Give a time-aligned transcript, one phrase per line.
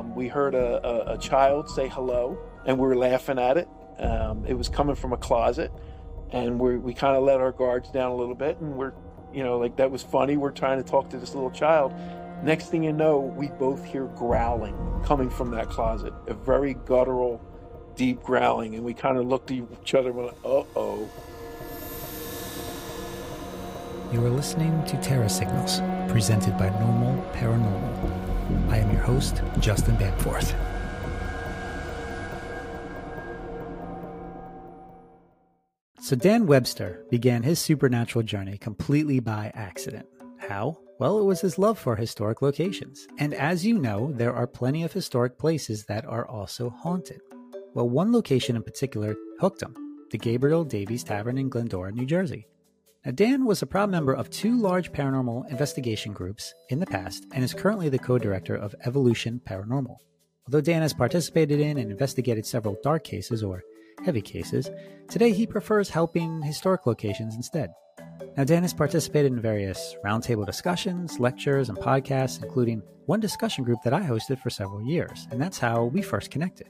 [0.00, 3.68] Um, we heard a, a, a, child say hello, and we were laughing at it.
[3.98, 5.70] Um, it was coming from a closet,
[6.30, 8.92] and we we kind of let our guards down a little bit, and we're,
[9.32, 10.36] you know, like that was funny.
[10.36, 11.92] We're trying to talk to this little child.
[12.42, 14.74] Next thing you know, we both hear growling
[15.04, 17.40] coming from that closet, a very guttural,
[17.94, 21.08] deep growling, and we kind of looked at each other and went, "Uh oh."
[24.12, 28.29] You are listening to Terra Signals, presented by Normal Paranormal.
[28.68, 30.54] I am your host, Justin Bamforth.
[36.00, 40.06] So, Dan Webster began his supernatural journey completely by accident.
[40.38, 40.78] How?
[40.98, 43.06] Well, it was his love for historic locations.
[43.18, 47.20] And as you know, there are plenty of historic places that are also haunted.
[47.74, 49.76] Well, one location in particular hooked him
[50.10, 52.46] the Gabriel Daveis Tavern in Glendora, New Jersey.
[53.04, 57.24] Now, Dan was a proud member of two large paranormal investigation groups in the past
[57.32, 59.96] and is currently the co director of Evolution Paranormal.
[60.46, 63.62] Although Dan has participated in and investigated several dark cases or
[64.04, 64.68] heavy cases,
[65.08, 67.72] today he prefers helping historic locations instead.
[68.36, 73.78] Now, Dan has participated in various roundtable discussions, lectures, and podcasts, including one discussion group
[73.82, 76.68] that I hosted for several years, and that's how we first connected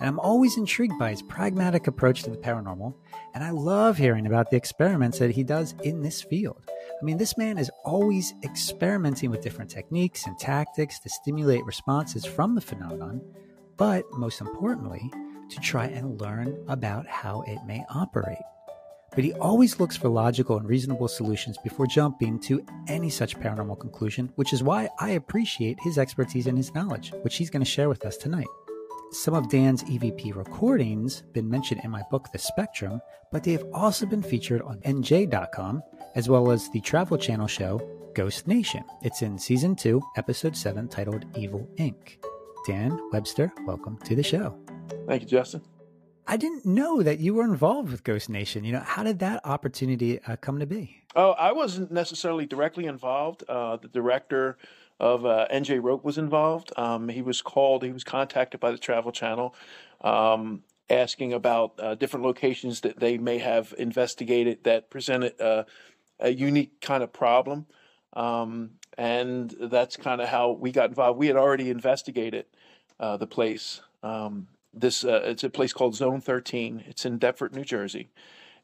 [0.00, 2.94] and I'm always intrigued by his pragmatic approach to the paranormal,
[3.34, 6.62] and I love hearing about the experiments that he does in this field.
[6.68, 12.24] I mean, this man is always experimenting with different techniques and tactics to stimulate responses
[12.24, 13.20] from the phenomenon,
[13.76, 15.10] but most importantly,
[15.50, 18.38] to try and learn about how it may operate.
[19.14, 23.80] But he always looks for logical and reasonable solutions before jumping to any such paranormal
[23.80, 27.70] conclusion, which is why I appreciate his expertise and his knowledge, which he's going to
[27.70, 28.46] share with us tonight.
[29.12, 33.00] Some of Dan's EVP recordings been mentioned in my book The Spectrum,
[33.32, 35.82] but they have also been featured on NJ.com
[36.14, 37.80] as well as the Travel Channel show
[38.14, 38.84] Ghost Nation.
[39.02, 42.24] It's in season 2, episode 7 titled Evil Inc.
[42.68, 44.56] Dan Webster, welcome to the show.
[45.08, 45.62] Thank you, Justin.
[46.28, 48.62] I didn't know that you were involved with Ghost Nation.
[48.62, 51.02] You know, how did that opportunity uh, come to be?
[51.16, 53.42] Oh, I wasn't necessarily directly involved.
[53.48, 54.56] Uh, the director
[55.00, 56.72] of uh, NJROPE was involved.
[56.76, 59.54] Um, he was called, he was contacted by the Travel Channel
[60.02, 65.64] um, asking about uh, different locations that they may have investigated that presented uh,
[66.20, 67.66] a unique kind of problem.
[68.12, 71.18] Um, and that's kind of how we got involved.
[71.18, 72.44] We had already investigated
[72.98, 73.80] uh, the place.
[74.02, 76.84] Um, this uh, it's a place called Zone 13.
[76.86, 78.10] It's in Deptford, New Jersey,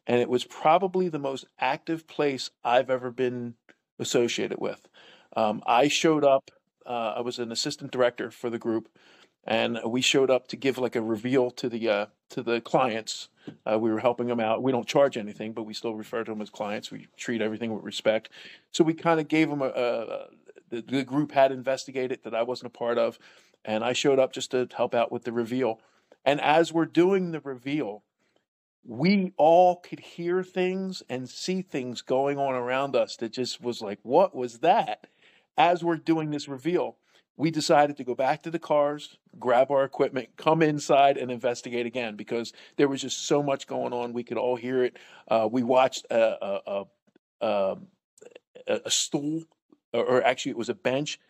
[0.07, 3.55] and it was probably the most active place I've ever been
[3.99, 4.89] associated with.
[5.37, 6.51] Um, I showed up.
[6.85, 8.89] Uh, I was an assistant director for the group,
[9.45, 13.29] and we showed up to give like a reveal to the uh, to the clients.
[13.65, 14.63] Uh, we were helping them out.
[14.63, 16.91] We don't charge anything, but we still refer to them as clients.
[16.91, 18.31] We treat everything with respect.
[18.73, 20.27] So we kind of gave them a, a
[20.71, 23.19] the, the group had investigated that I wasn't a part of,
[23.65, 25.81] and I showed up just to help out with the reveal.
[26.25, 28.03] And as we're doing the reveal,
[28.85, 33.81] we all could hear things and see things going on around us that just was
[33.81, 35.07] like, what was that?
[35.57, 36.97] As we're doing this reveal,
[37.37, 41.85] we decided to go back to the cars, grab our equipment, come inside, and investigate
[41.85, 44.13] again because there was just so much going on.
[44.13, 44.97] We could all hear it.
[45.29, 46.85] Uh, we watched a, a,
[47.43, 47.77] a,
[48.67, 49.45] a, stool,
[49.93, 51.21] or actually, it was a bench,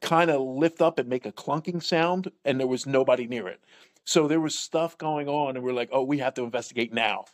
[0.00, 3.60] kind of lift up and make a clunking sound, and there was nobody near it.
[4.04, 7.24] So there was stuff going on, and we're like, oh, we have to investigate now.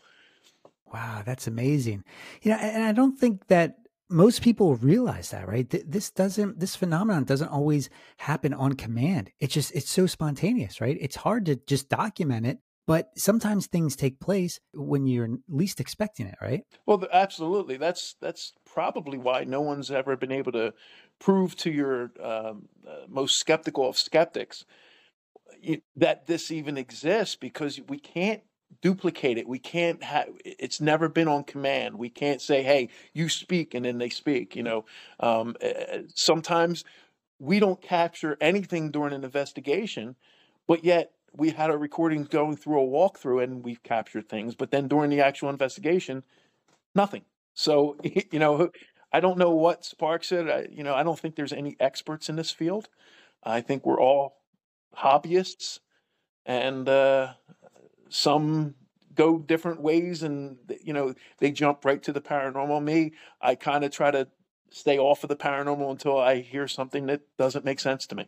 [0.92, 2.04] Wow, that's amazing.
[2.42, 3.78] You know, and I don't think that
[4.12, 5.68] most people realize that, right?
[5.68, 9.30] This doesn't, this phenomenon doesn't always happen on command.
[9.40, 10.96] It's just, it's so spontaneous, right?
[11.00, 16.26] It's hard to just document it, but sometimes things take place when you're least expecting
[16.26, 16.62] it, right?
[16.86, 17.76] Well, absolutely.
[17.76, 20.74] That's that's probably why no one's ever been able to
[21.18, 24.64] prove to your um, uh, most skeptical of skeptics
[25.96, 28.42] that this even exists because we can't
[28.80, 29.48] duplicate it.
[29.48, 30.28] We can't have.
[30.44, 31.98] It's never been on command.
[31.98, 34.56] We can't say, "Hey, you speak," and then they speak.
[34.56, 34.84] You know,
[35.20, 36.84] um, eh, eh, sometimes
[37.38, 40.16] we don't capture anything during an investigation,
[40.66, 44.54] but yet we had a recording going through a walkthrough and we've captured things.
[44.54, 46.22] But then during the actual investigation,
[46.94, 47.24] nothing.
[47.54, 47.96] So
[48.32, 48.70] you know,
[49.12, 50.48] I don't know what sparks it.
[50.48, 52.88] I, you know, I don't think there's any experts in this field.
[53.42, 54.36] I think we're all
[54.96, 55.80] hobbyists,
[56.46, 57.34] and uh,
[58.12, 58.74] some
[59.14, 62.82] go different ways and you know they jump right to the paranormal.
[62.82, 64.28] Me i kind of try to
[64.70, 68.26] stay off of the paranormal until i hear something that doesn't make sense to me.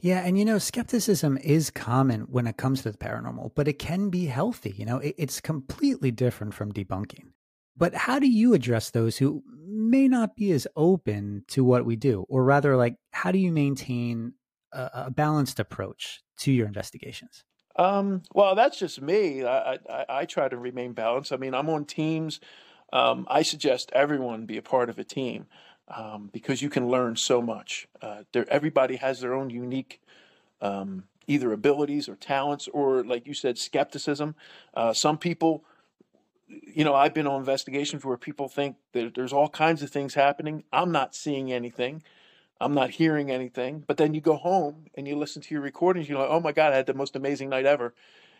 [0.00, 3.78] Yeah and you know skepticism is common when it comes to the paranormal but it
[3.78, 5.00] can be healthy you know?
[5.02, 7.32] It's completely different from debunking.
[7.76, 11.94] But how do you address those who may not be as open to what we
[11.94, 12.24] do?
[12.28, 14.32] Or rather like how do you maintain
[14.72, 17.44] a, a balanced approach to your investigations?
[17.76, 19.44] Um, well, that's just me.
[19.44, 21.32] I, I, I try to remain balanced.
[21.32, 22.40] I mean, I'm on teams.
[22.92, 25.46] Um, I suggest everyone be a part of a team
[25.88, 27.88] um, because you can learn so much.
[28.00, 30.00] Uh, everybody has their own unique
[30.60, 34.34] um, either abilities or talents, or like you said, skepticism.
[34.74, 35.64] Uh, some people,
[36.48, 40.14] you know, I've been on investigations where people think that there's all kinds of things
[40.14, 40.64] happening.
[40.72, 42.02] I'm not seeing anything.
[42.60, 43.84] I'm not hearing anything.
[43.86, 46.08] But then you go home and you listen to your recordings.
[46.08, 47.94] You're like, oh my God, I had the most amazing night ever.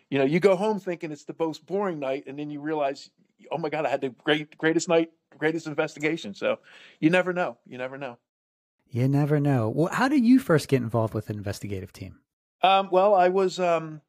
[0.09, 3.09] You know, you go home thinking it's the most boring night, and then you realize,
[3.51, 6.33] oh my God, I had the great, greatest night, greatest investigation.
[6.33, 6.59] So
[6.99, 7.57] you never know.
[7.67, 8.17] You never know.
[8.89, 9.69] You never know.
[9.69, 12.19] Well, how did you first get involved with an investigative team?
[12.63, 14.01] Um, well, I was um,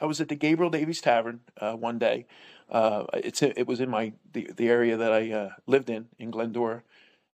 [0.00, 2.26] I was at the Gabriel Daveis Tavern uh, one day.
[2.70, 6.30] Uh, it's it was in my the, the area that I uh, lived in in
[6.30, 6.82] Glendora,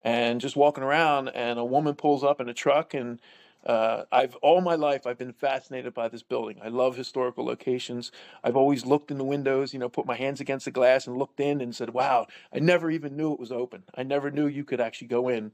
[0.03, 3.19] and just walking around, and a woman pulls up in a truck, and
[3.65, 6.57] uh, I've all my life I've been fascinated by this building.
[6.63, 8.11] I love historical locations.
[8.43, 11.17] I've always looked in the windows, you know, put my hands against the glass and
[11.17, 13.83] looked in and said, "Wow!" I never even knew it was open.
[13.95, 15.51] I never knew you could actually go in.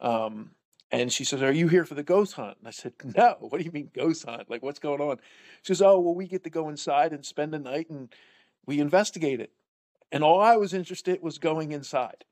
[0.00, 0.50] Um,
[0.90, 2.56] and she says, Are you here for the ghost hunt?
[2.58, 3.36] And I said, No.
[3.40, 4.48] What do you mean ghost hunt?
[4.50, 5.18] Like, what's going on?
[5.62, 8.08] She says, Oh, well, we get to go inside and spend the night and
[8.66, 9.52] we investigate it.
[10.10, 12.24] And all I was interested was going inside.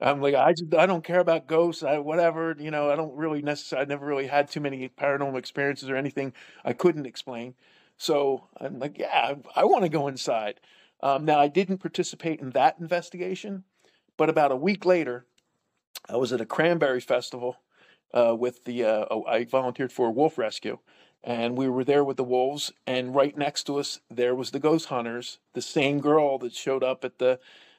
[0.00, 3.16] I'm like, I just, I don't care about ghosts, I, whatever, you know, I don't
[3.16, 6.32] really necessarily, I never really had too many paranormal experiences or anything
[6.64, 7.54] I couldn't explain.
[7.96, 9.08] So I'm like, yeah,
[9.56, 10.60] I, I want to go inside.
[11.02, 13.64] Um, now, I didn't participate in that investigation,
[14.16, 15.26] but about a week later,
[16.08, 17.56] I was at a cranberry festival
[18.12, 20.78] uh, with the uh, oh, I volunteered for a wolf rescue,
[21.22, 22.72] and we were there with the wolves.
[22.86, 26.82] And right next to us, there was the ghost hunters, the same girl that showed
[26.82, 27.38] up at the,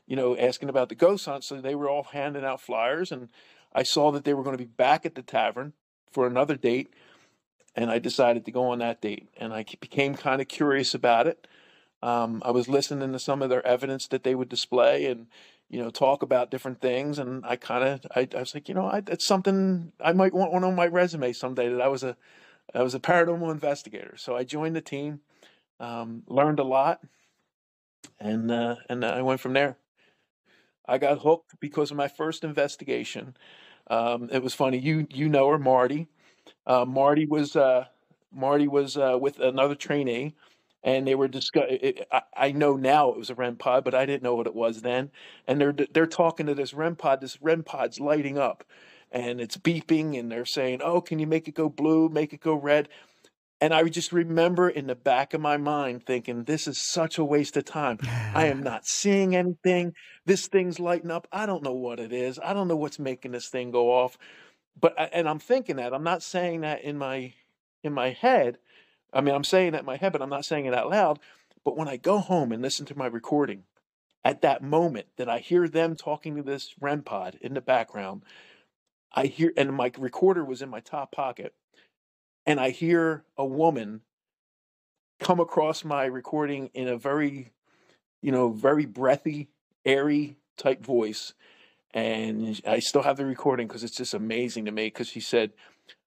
[0.09, 1.43] you know, asking about the ghost hunt.
[1.43, 3.29] So they were all handing out flyers, and
[3.73, 5.73] I saw that they were going to be back at the tavern
[6.11, 6.91] for another date,
[7.75, 9.29] and I decided to go on that date.
[9.37, 11.47] And I became kind of curious about it.
[12.01, 15.27] Um, I was listening to some of their evidence that they would display, and
[15.69, 17.19] you know, talk about different things.
[17.19, 20.33] And I kind of, I, I, was like, you know, I, it's something I might
[20.33, 22.17] want one on my resume someday that I was a,
[22.73, 24.15] I was a paranormal investigator.
[24.17, 25.19] So I joined the team,
[25.79, 27.01] um, learned a lot,
[28.19, 29.77] and uh, and I went from there.
[30.89, 33.35] I got hooked because of my first investigation.
[33.89, 34.77] Um, it was funny.
[34.79, 36.07] You you know her, Marty.
[36.67, 37.85] Uh, Marty was uh,
[38.33, 40.35] Marty was uh, with another trainee
[40.83, 41.95] and they were discussing.
[42.11, 44.55] I, I know now it was a REM pod, but I didn't know what it
[44.55, 45.11] was then.
[45.47, 47.21] And they're they're talking to this REM pod.
[47.21, 48.63] This REM pod's lighting up,
[49.11, 52.09] and it's beeping, and they're saying, "Oh, can you make it go blue?
[52.09, 52.89] Make it go red?"
[53.61, 57.25] And I just remember in the back of my mind thinking, "This is such a
[57.25, 57.99] waste of time.
[58.33, 59.93] I am not seeing anything.
[60.25, 61.27] This thing's lighting up.
[61.31, 62.39] I don't know what it is.
[62.39, 64.17] I don't know what's making this thing go off."
[64.79, 67.33] But and I'm thinking that I'm not saying that in my
[67.83, 68.59] in my head
[69.13, 71.19] I mean, I'm saying that in my head, but I'm not saying it out loud.
[71.63, 73.63] But when I go home and listen to my recording,
[74.23, 78.23] at that moment that I hear them talking to this REM pod in the background,
[79.13, 81.53] I hear, and my recorder was in my top pocket,
[82.49, 84.01] and I hear a woman
[85.19, 87.51] come across my recording in a very,
[88.21, 89.49] you know, very breathy,
[89.85, 91.33] airy type voice.
[91.93, 95.51] And I still have the recording because it's just amazing to me because she said,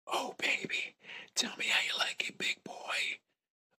[0.06, 0.96] Oh, baby,
[1.36, 2.72] Tell me how you like it, big boy.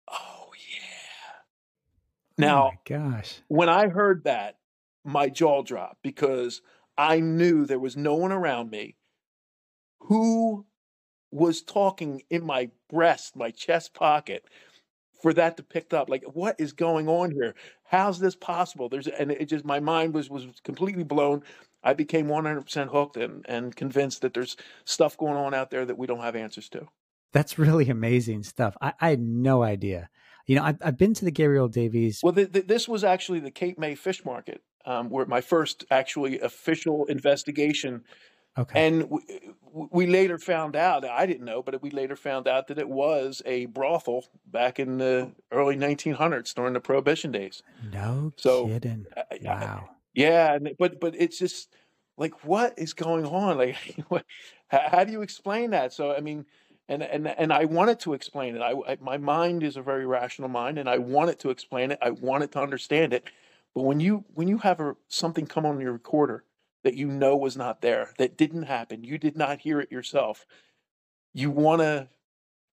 [0.08, 1.38] Oh yeah.
[1.38, 3.40] Oh now, oh gosh.
[3.48, 4.58] When I heard that,
[5.04, 6.60] my jaw dropped because
[6.98, 8.96] I knew there was no one around me
[10.00, 10.66] who
[11.36, 14.44] was talking in my breast, my chest pocket,
[15.20, 16.08] for that to pick up.
[16.08, 17.54] Like, what is going on here?
[17.84, 18.88] How's this possible?
[18.88, 21.42] There's and it just my mind was was completely blown.
[21.84, 25.98] I became 100% hooked and and convinced that there's stuff going on out there that
[25.98, 26.88] we don't have answers to.
[27.32, 28.76] That's really amazing stuff.
[28.80, 30.08] I, I had no idea.
[30.46, 32.22] You know, I've, I've been to the Gabriel Daveis.
[32.22, 35.84] Well, the, the, this was actually the Cape May Fish Market, um, where my first
[35.90, 38.04] actually official investigation.
[38.58, 38.86] Okay.
[38.86, 39.20] And we,
[39.72, 43.42] we later found out, I didn't know, but we later found out that it was
[43.44, 47.62] a brothel back in the early 1900s during the Prohibition days.
[47.92, 49.06] No so, kidding.
[49.42, 49.88] Wow.
[49.88, 51.74] I, yeah, but but it's just
[52.16, 53.58] like what is going on?
[53.58, 53.76] Like,
[54.68, 55.92] how do you explain that?
[55.92, 56.46] So, I mean,
[56.88, 58.62] and and and I wanted to explain it.
[58.62, 61.98] I, I, my mind is a very rational mind, and I wanted to explain it.
[62.00, 63.24] I wanted to understand it.
[63.74, 66.44] But when you when you have a, something come on your recorder
[66.84, 70.46] that you know was not there, that didn't happen, you did not hear it yourself,
[71.34, 72.08] you want to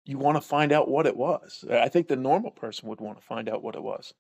[0.06, 1.66] you want to find out what it was.
[1.70, 4.14] I think the normal person would want to find out what it was.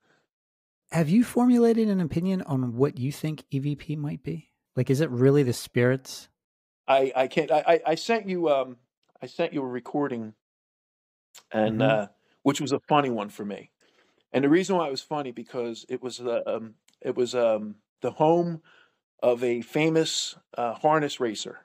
[0.94, 4.54] Have you formulated an opinion on what you think EVP might be?
[4.78, 6.30] Like, is it really the spirits?
[6.88, 7.52] I I can't.
[7.52, 8.78] I I sent you um
[9.22, 10.36] I sent you a recording
[11.52, 11.82] and Mhm.
[11.82, 12.08] uh,
[12.44, 13.72] which was a funny one for me.
[14.34, 17.78] And the reason why it was funny because it was the um, it was um,
[18.02, 18.63] the home
[19.24, 21.62] of a famous uh, harness racer.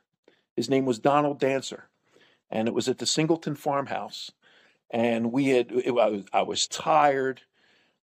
[0.57, 1.89] His name was Donald Dancer,
[2.51, 4.31] and it was at the Singleton farmhouse.
[4.91, 7.43] And we had it, I, was, I was tired.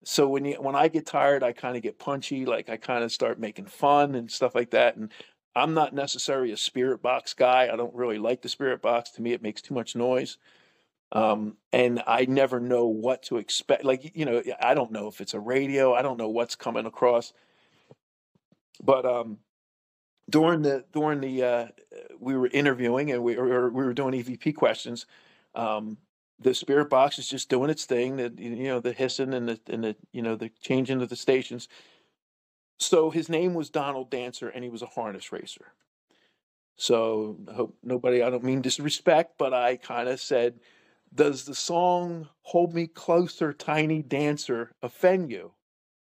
[0.02, 2.44] So when you when I get tired, I kind of get punchy.
[2.44, 4.96] Like I kind of start making fun and stuff like that.
[4.96, 5.10] And
[5.56, 7.70] I'm not necessarily a spirit box guy.
[7.72, 9.12] I don't really like the spirit box.
[9.12, 10.36] To me, it makes too much noise.
[11.12, 13.84] Um, and I never know what to expect.
[13.84, 15.94] Like you know, I don't know if it's a radio.
[15.94, 17.32] I don't know what's coming across.
[18.82, 19.38] But um,
[20.28, 21.66] during the during the uh,
[22.18, 25.06] we were interviewing and we or we were doing EVP questions.
[25.54, 25.98] Um,
[26.38, 28.16] the spirit box is just doing its thing.
[28.16, 31.16] The you know the hissing and the and the you know the changing of the
[31.16, 31.68] stations.
[32.78, 35.72] So his name was Donald Dancer, and he was a harness racer.
[36.76, 38.22] So I hope nobody.
[38.22, 40.58] I don't mean disrespect, but I kind of said,
[41.14, 45.52] "Does the song "Hold Me Closer, Tiny Dancer" offend you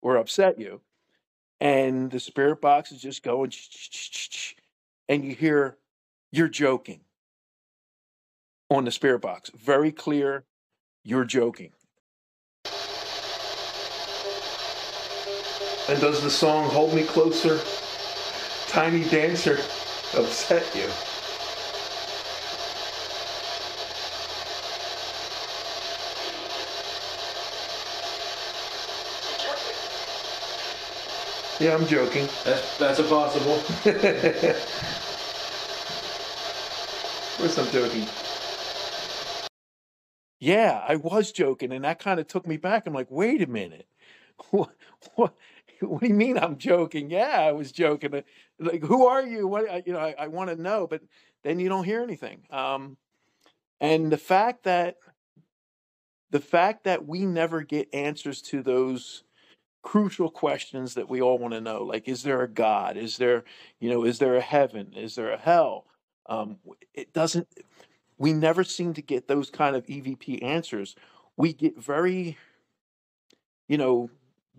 [0.01, 0.81] or upset you?"
[1.61, 3.51] And the spirit box is just going,
[5.07, 5.77] and you hear,
[6.31, 7.01] "You're joking."
[8.69, 9.51] on the spirit box.
[9.55, 10.43] Very clear,
[11.03, 11.71] you're joking.
[15.87, 17.61] And does the song Hold Me Closer,
[18.67, 19.59] Tiny Dancer
[20.17, 21.14] upset you?
[31.59, 32.27] Yeah, I'm joking.
[32.43, 33.63] That's that's a possible.
[37.35, 38.07] Of course I'm joking.
[40.39, 42.87] Yeah, I was joking, and that kind of took me back.
[42.87, 43.87] I'm like, wait a minute.
[44.51, 44.69] What,
[45.15, 45.33] what,
[45.81, 47.09] what do you mean I'm joking?
[47.09, 48.23] Yeah, I was joking.
[48.59, 49.47] Like, who are you?
[49.47, 51.01] What, you know, I, I want to know, but
[51.43, 52.43] then you don't hear anything.
[52.49, 52.97] Um,
[53.79, 54.97] and the fact that
[56.31, 59.23] the fact that we never get answers to those
[59.85, 62.97] crucial questions that we all want to know, like, is there a God?
[62.97, 63.43] Is there,
[63.79, 64.91] you know, is there a heaven?
[64.93, 65.85] Is there a hell?
[66.25, 66.57] Um,
[66.95, 67.47] it doesn't.
[68.17, 70.95] We never seem to get those kind of EVP answers.
[71.37, 72.35] We get very,
[73.67, 74.09] you know,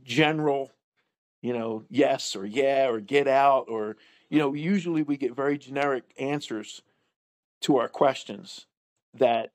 [0.05, 0.71] general,
[1.43, 3.97] you know, yes or yeah or get out or,
[4.31, 6.83] you know, usually we get very generic answers
[7.63, 8.67] to our questions
[9.13, 9.51] that,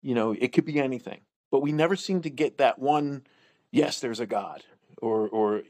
[0.00, 3.24] you know, it could be anything, but we never seem to get that one,
[3.72, 4.62] yes, there's a God
[5.02, 5.62] or, or,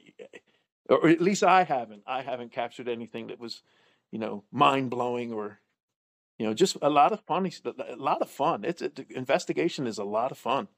[0.88, 2.02] or at least I haven't.
[2.06, 3.62] I haven't captured anything that was,
[4.12, 5.58] you know, mind blowing or,
[6.38, 8.64] you know, just a lot of funny, a lot of fun.
[8.64, 10.68] It's it, investigation is a lot of fun.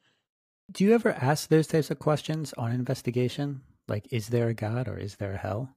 [0.70, 3.62] Do you ever ask those types of questions on investigation?
[3.86, 5.76] Like, is there a God or is there a hell?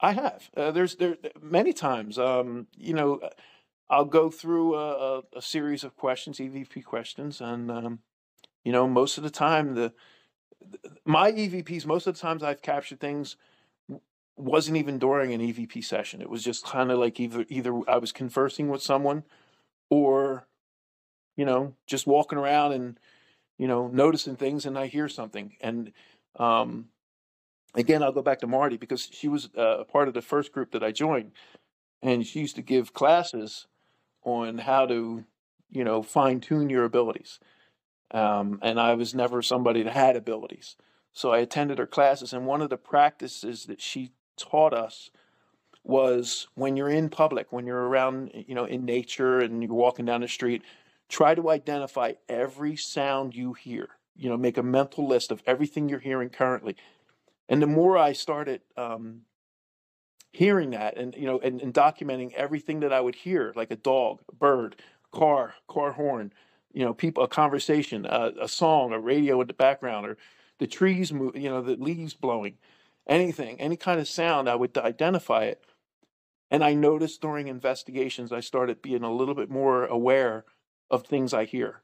[0.00, 0.50] I have.
[0.56, 2.18] Uh, there's there many times.
[2.18, 3.20] Um, you know,
[3.88, 8.00] I'll go through a, a, a series of questions, EVP questions, and um,
[8.62, 9.94] you know, most of the time the
[11.04, 13.36] my EVPs, most of the times I've captured things
[14.36, 16.20] wasn't even during an EVP session.
[16.20, 19.24] It was just kind of like either either I was conversing with someone,
[19.90, 20.46] or
[21.36, 22.98] you know, just walking around and
[23.58, 25.92] you know noticing things, and I hear something, and
[26.38, 26.88] um,
[27.74, 30.52] again, I'll go back to Marty because she was uh, a part of the first
[30.52, 31.32] group that I joined,
[32.02, 33.66] and she used to give classes
[34.22, 35.24] on how to,
[35.70, 37.38] you know, fine tune your abilities.
[38.12, 40.76] Um, and I was never somebody that had abilities,
[41.12, 42.32] so I attended her classes.
[42.32, 45.10] And one of the practices that she taught us
[45.82, 50.04] was when you're in public, when you're around, you know, in nature and you're walking
[50.04, 50.62] down the street,
[51.08, 53.88] try to identify every sound you hear.
[54.18, 56.76] You know, make a mental list of everything you're hearing currently
[57.48, 59.22] and the more I started um,
[60.32, 63.76] hearing that, and you know, and, and documenting everything that I would hear, like a
[63.76, 64.76] dog, a bird,
[65.12, 66.32] car, car horn,
[66.76, 70.18] you know, people, a conversation, a, a song, a radio in the background, or
[70.58, 72.58] the trees move, you know, the leaves blowing,
[73.06, 75.64] anything, any kind of sound, I would identify it.
[76.50, 80.44] And I noticed during investigations, I started being a little bit more aware
[80.90, 81.80] of things I hear.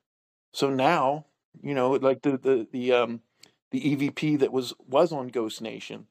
[0.52, 1.24] So now,
[1.62, 3.20] you know, like the the the um
[3.70, 6.06] the EVP that was was on Ghost Nation.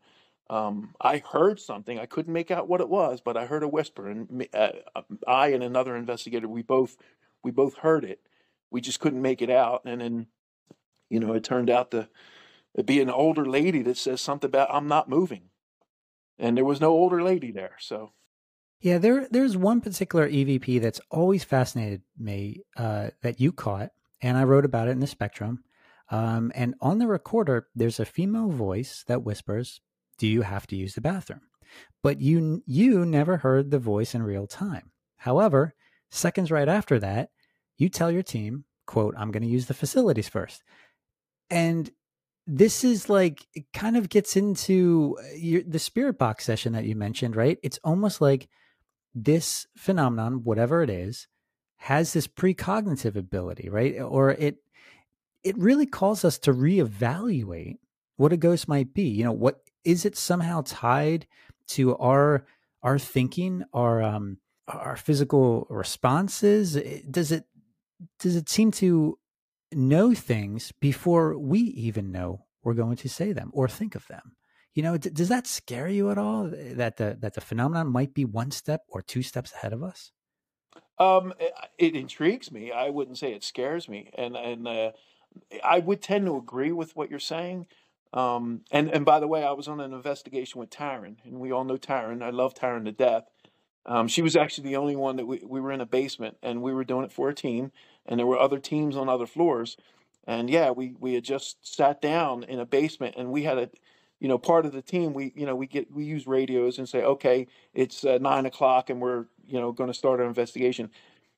[0.49, 1.99] Um, I heard something.
[1.99, 4.69] I couldn't make out what it was, but I heard a whisper, and uh,
[5.27, 6.97] I and another investigator, we both
[7.43, 8.21] we both heard it.
[8.71, 10.27] We just couldn't make it out, and then
[11.09, 12.09] you know it turned out to
[12.85, 15.49] be an older lady that says something about I'm not moving,
[16.39, 17.77] and there was no older lady there.
[17.79, 18.13] So
[18.79, 24.37] Yeah, there there's one particular EVP that's always fascinated me uh, that you caught, and
[24.37, 25.63] I wrote about it in the Spectrum.
[26.09, 29.81] Um, and on the recorder, there's a female voice that whispers,
[30.17, 31.41] "Do you have to use the bathroom?"
[32.01, 34.91] But you you never heard the voice in real time.
[35.17, 35.75] However,
[36.09, 37.29] seconds right after that,
[37.81, 40.63] you tell your team, quote, I'm going to use the facilities first.
[41.49, 41.89] And
[42.47, 46.85] this is like, it kind of gets into uh, your, the spirit box session that
[46.85, 47.57] you mentioned, right?
[47.63, 48.49] It's almost like
[49.13, 51.27] this phenomenon, whatever it is,
[51.77, 53.99] has this precognitive ability, right?
[53.99, 54.57] Or it,
[55.43, 57.77] it really calls us to reevaluate
[58.17, 59.03] what a ghost might be.
[59.03, 61.25] You know, what is it somehow tied
[61.69, 62.45] to our
[62.83, 66.77] our thinking, our um our physical responses?
[67.09, 67.45] Does it
[68.19, 69.17] does it seem to
[69.71, 74.35] know things before we even know we're going to say them or think of them?
[74.73, 76.49] You know, d- does that scare you at all?
[76.51, 80.11] That the that the phenomenon might be one step or two steps ahead of us?
[80.97, 82.71] Um, it, it intrigues me.
[82.71, 84.91] I wouldn't say it scares me, and and uh,
[85.63, 87.67] I would tend to agree with what you're saying.
[88.13, 91.51] Um, and and by the way, I was on an investigation with Taryn, and we
[91.51, 92.21] all know Taryn.
[92.21, 93.23] I love Taryn to death.
[93.85, 96.61] Um, she was actually the only one that we, we were in a basement, and
[96.61, 97.71] we were doing it for a team,
[98.05, 99.77] and there were other teams on other floors.
[100.25, 103.69] And yeah, we we had just sat down in a basement, and we had a,
[104.19, 105.13] you know, part of the team.
[105.13, 108.89] We you know we get we use radios and say, okay, it's uh, nine o'clock,
[108.89, 110.89] and we're you know going to start our investigation.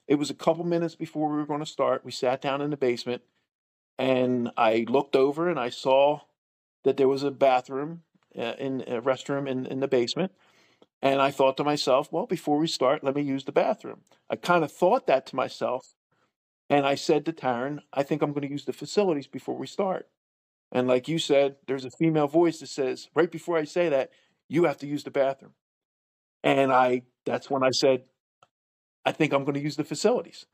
[0.08, 2.04] It was a couple minutes before we were going to start.
[2.04, 3.22] We sat down in the basement,
[3.98, 6.22] and I looked over and I saw
[6.84, 8.04] that there was a bathroom
[8.38, 10.32] uh, in a restroom in, in the basement.
[11.02, 14.02] And I thought to myself, well, before we start, let me use the bathroom.
[14.30, 15.96] I kind of thought that to myself.
[16.74, 19.68] And I said to Taryn, I think I'm going to use the facilities before we
[19.68, 20.08] start.
[20.72, 24.10] And like you said, there's a female voice that says, right before I say that,
[24.50, 25.54] you have to use the bathroom.
[26.44, 28.06] And I, that's when I said,
[29.06, 30.48] I think I'm going to use the facilities.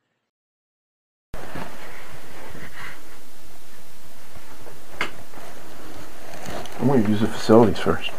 [6.82, 8.12] I'm going to use the facilities first.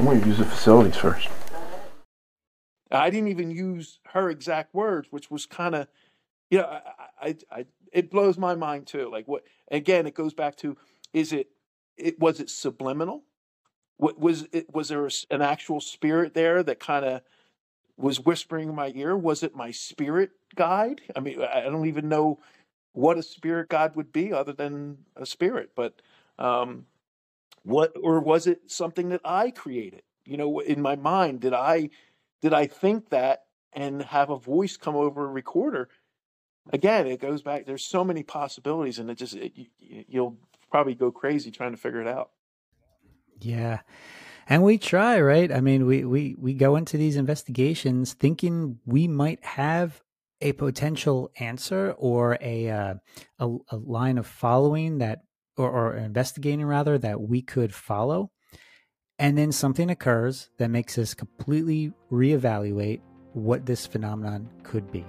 [0.00, 1.28] I'm going to use the facilities first.
[2.90, 5.88] I didn't even use her exact words, which was kind of,
[6.50, 6.80] you know, I,
[7.20, 9.10] I, I, it blows my mind too.
[9.12, 9.42] Like what?
[9.70, 10.78] Again, it goes back to,
[11.12, 11.50] is it,
[11.98, 13.24] it was it subliminal?
[13.98, 14.74] What was it?
[14.74, 17.20] Was there an actual spirit there that kind of
[17.98, 19.14] was whispering in my ear?
[19.18, 21.02] Was it my spirit guide?
[21.14, 22.38] I mean, I don't even know
[22.94, 26.00] what a spirit guide would be other than a spirit, but
[26.38, 26.86] um,
[27.62, 30.02] what or was it something that I created?
[30.24, 31.90] You know, in my mind, did I
[32.42, 35.88] did I think that and have a voice come over a recorder?
[36.72, 37.66] Again, it goes back.
[37.66, 40.36] There's so many possibilities, and it just it, you'll
[40.70, 42.30] probably go crazy trying to figure it out.
[43.40, 43.80] Yeah
[44.50, 49.08] and we try right i mean we we we go into these investigations thinking we
[49.08, 50.02] might have
[50.42, 52.94] a potential answer or a uh,
[53.38, 55.20] a, a, line of following that
[55.56, 58.30] or, or investigating rather that we could follow.
[59.18, 63.00] And then something occurs that makes us completely reevaluate
[63.34, 65.04] what this phenomenon could be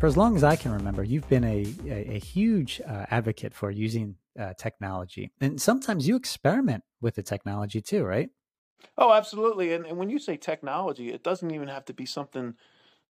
[0.00, 3.52] for as long as I can remember, you've been a, a, a huge uh, advocate
[3.52, 5.30] for using uh, technology.
[5.42, 8.30] And sometimes you experiment with the technology too, right?
[8.96, 9.74] Oh, absolutely.
[9.74, 12.54] And, and when you say technology, it doesn't even have to be something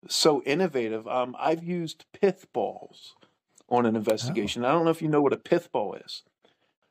[0.09, 1.07] so innovative.
[1.07, 3.14] Um, I've used pith balls
[3.68, 4.64] on an investigation.
[4.64, 4.68] Oh.
[4.68, 6.24] I don't know if you know what a pith ball is.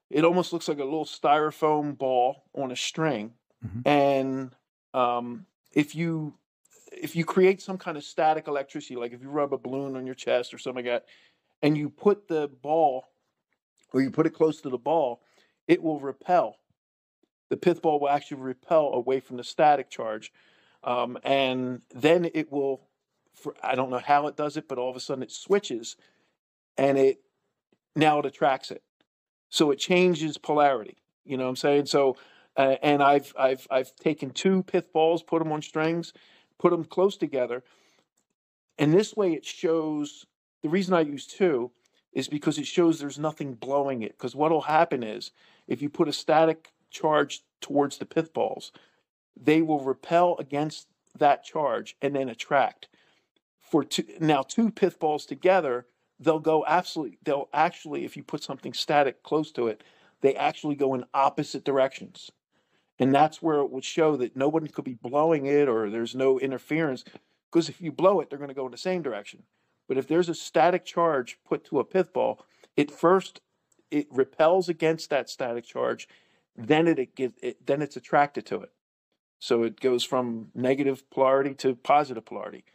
[0.09, 3.33] It almost looks like a little styrofoam ball on a string.
[3.65, 3.87] Mm-hmm.
[3.87, 4.55] And
[4.93, 6.35] um, if you
[6.91, 10.05] if you create some kind of static electricity, like if you rub a balloon on
[10.05, 11.05] your chest or something like that,
[11.61, 13.05] and you put the ball
[13.93, 15.21] or you put it close to the ball,
[15.67, 16.57] it will repel.
[17.49, 20.31] The pith ball will actually repel away from the static charge.
[20.83, 22.81] Um, and then it will,
[23.33, 25.97] for, I don't know how it does it, but all of a sudden it switches
[26.77, 27.21] and it
[27.95, 28.83] now it attracts it.
[29.49, 30.97] So it changes polarity.
[31.25, 31.87] You know what I'm saying?
[31.87, 32.17] So,
[32.55, 36.13] uh, and I've, I've, I've taken two pith balls, put them on strings,
[36.59, 37.63] put them close together.
[38.77, 40.25] And this way it shows
[40.61, 41.71] the reason I use two
[42.13, 44.17] is because it shows there's nothing blowing it.
[44.17, 45.31] Because what will happen is
[45.67, 48.71] if you put a static charge towards the pith balls,
[49.41, 52.87] they will repel against that charge and then attract.
[53.59, 55.85] For two, now two pith balls together,
[56.19, 57.19] they'll go absolutely.
[57.23, 59.83] They'll actually, if you put something static close to it,
[60.21, 62.31] they actually go in opposite directions.
[62.99, 66.39] And that's where it would show that nobody could be blowing it or there's no
[66.39, 67.05] interference.
[67.51, 69.43] Because if you blow it, they're going to go in the same direction.
[69.87, 73.41] But if there's a static charge put to a pith ball, it first
[73.91, 76.07] it repels against that static charge,
[76.55, 78.71] then it, it, get, it then it's attracted to it.
[79.39, 82.65] So it goes from negative polarity to positive polarity.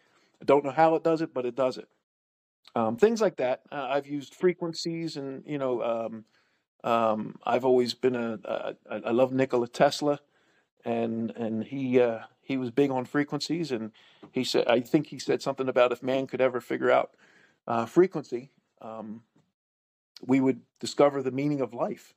[0.41, 1.89] I don't know how it does it, but it does it.
[2.75, 3.63] Um, things like that.
[3.71, 6.25] Uh, I've used frequencies, and you know, um,
[6.85, 10.21] um, I've always been a, I love Nikola Tesla,
[10.85, 13.91] and and he uh, he was big on frequencies, and
[14.31, 17.11] he said I think he said something about if man could ever figure out
[17.67, 19.23] uh, frequency, um,
[20.25, 22.15] we would discover the meaning of life.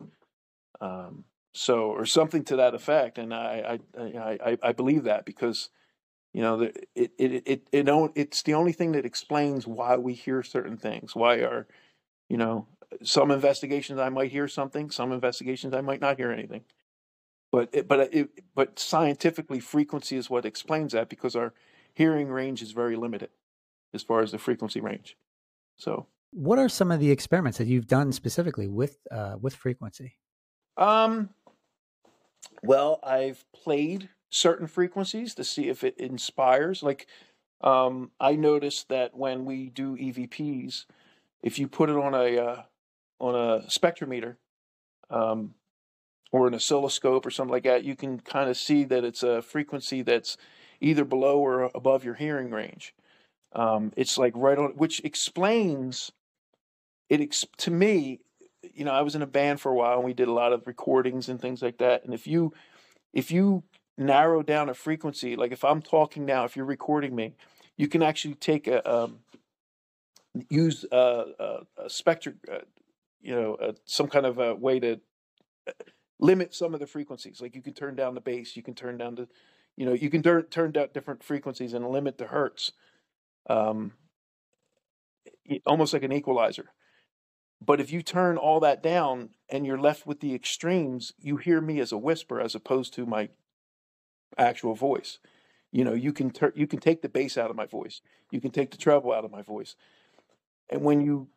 [0.79, 3.17] Um, so, or something to that effect.
[3.17, 5.69] And I, I, I, I believe that because,
[6.31, 10.13] you know, it, it, it, it, it it's the only thing that explains why we
[10.13, 11.15] hear certain things.
[11.15, 11.65] Why are,
[12.29, 12.67] you know,
[13.03, 16.63] some investigations I might hear something, some investigations I might not hear anything.
[17.51, 21.53] But it, but it, but scientifically, frequency is what explains that because our
[21.93, 23.29] hearing range is very limited
[23.93, 25.17] as far as the frequency range.
[25.77, 30.17] So, what are some of the experiments that you've done specifically with uh, with frequency?
[30.75, 31.29] Um,
[32.61, 36.83] well, I've played certain frequencies to see if it inspires.
[36.83, 37.07] Like,
[37.61, 40.85] um, I noticed that when we do EVPs,
[41.41, 42.61] if you put it on a uh,
[43.19, 44.35] on a spectrometer,
[45.09, 45.55] um,
[46.31, 49.41] or an oscilloscope or something like that, you can kind of see that it's a
[49.41, 50.37] frequency that's
[50.81, 52.93] either below or above your hearing range.
[53.53, 56.11] Um, it's like right on, which explains
[57.09, 58.19] it ex- to me.
[58.73, 60.53] You know, I was in a band for a while and we did a lot
[60.53, 62.03] of recordings and things like that.
[62.03, 62.53] And if you
[63.13, 63.63] if you
[63.97, 67.33] narrow down a frequency, like if I'm talking now, if you're recording me,
[67.77, 69.19] you can actually take a um,
[70.49, 72.59] use a, a, a spectrum, uh,
[73.27, 75.01] you know, uh, some kind of a way to
[75.67, 75.71] uh,
[76.17, 77.41] limit some of the frequencies.
[77.41, 79.27] Like you can turn down the bass, you can turn down the,
[79.75, 82.71] you know, you can turn turn down different frequencies and limit the hertz
[83.49, 83.91] um,
[85.65, 86.71] almost like an equalizer.
[87.59, 91.59] But if you turn all that down and you're left with the extremes, you hear
[91.59, 93.27] me as a whisper as opposed to my
[94.37, 95.19] actual voice.
[95.73, 97.99] You know, you can tur- you can take the bass out of my voice.
[98.31, 99.75] You can take the treble out of my voice.
[100.69, 101.27] And when you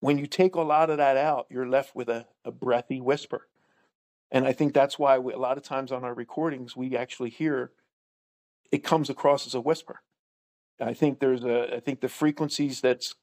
[0.00, 3.46] when you take a lot of that out, you're left with a, a breathy whisper.
[4.30, 7.30] And I think that's why we, a lot of times on our recordings, we actually
[7.30, 7.72] hear
[8.72, 10.00] it comes across as a whisper.
[10.80, 13.14] I think there's a, I think the frequencies that's,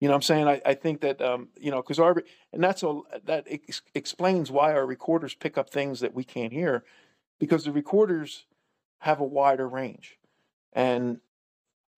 [0.00, 2.82] you know, I'm saying, I, I think that, um, you know, because our, and that's
[2.82, 6.82] all, that ex- explains why our recorders pick up things that we can't hear,
[7.38, 8.46] because the recorders
[9.00, 10.18] have a wider range,
[10.72, 11.20] and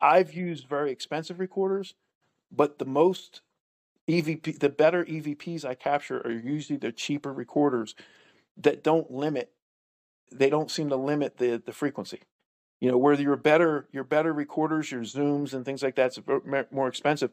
[0.00, 1.94] I've used very expensive recorders,
[2.52, 3.40] but the most
[4.08, 7.94] EVP, the better EVPs I capture are usually the cheaper recorders
[8.56, 9.52] that don't limit,
[10.30, 12.20] they don't seem to limit the the frequency.
[12.80, 16.18] You know where your better your better recorders your zooms and things like that's
[16.70, 17.30] more expensive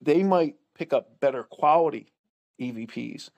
[0.00, 2.12] they might pick up better quality
[2.60, 3.30] evps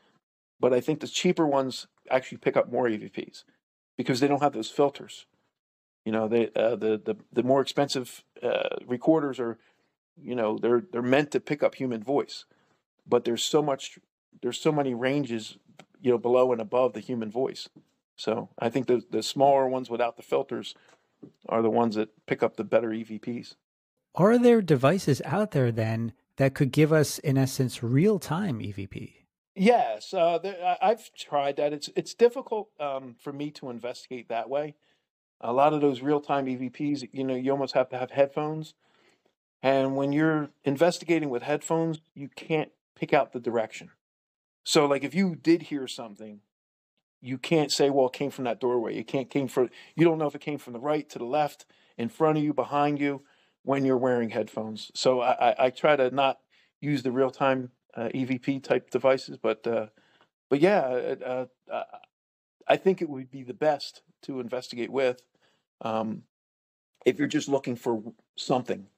[0.60, 3.44] but i think the cheaper ones actually pick up more evps
[3.96, 5.26] because they don't have those filters.
[6.04, 9.58] You know they uh, the, the the more expensive uh, recorders are
[10.20, 12.44] you know they're they're meant to pick up human voice
[13.06, 13.98] but there's so much
[14.42, 15.56] there's so many ranges
[16.00, 17.68] you know below and above the human voice
[18.16, 20.74] so I think the the smaller ones without the filters
[21.48, 23.54] are the ones that pick up the better EVPs.
[24.14, 29.14] Are there devices out there then that could give us, in essence, real time EVP?
[29.54, 31.72] Yes, uh, there, I've tried that.
[31.72, 34.74] It's it's difficult um, for me to investigate that way.
[35.40, 38.74] A lot of those real time EVPs, you know, you almost have to have headphones,
[39.62, 43.90] and when you're investigating with headphones, you can't pick out the direction.
[44.64, 46.40] So, like, if you did hear something
[47.22, 48.96] you can't say, well, it came from that doorway.
[48.96, 51.24] You can't came from you don't know if it came from the right to the
[51.24, 51.64] left,
[51.96, 53.22] in front of you, behind you,
[53.62, 54.90] when you're wearing headphones.
[54.94, 56.40] So I, I, try to not
[56.80, 59.86] use the real time uh, EVP type devices, but uh,
[60.50, 61.84] but yeah, uh, uh,
[62.66, 65.22] I think it would be the best to investigate with
[65.80, 66.24] um,
[67.06, 68.02] if you're just looking for
[68.36, 68.88] something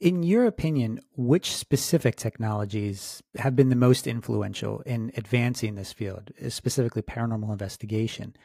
[0.00, 6.30] in your opinion, which specific technologies have been the most influential in advancing this field,
[6.48, 8.36] specifically paranormal investigation?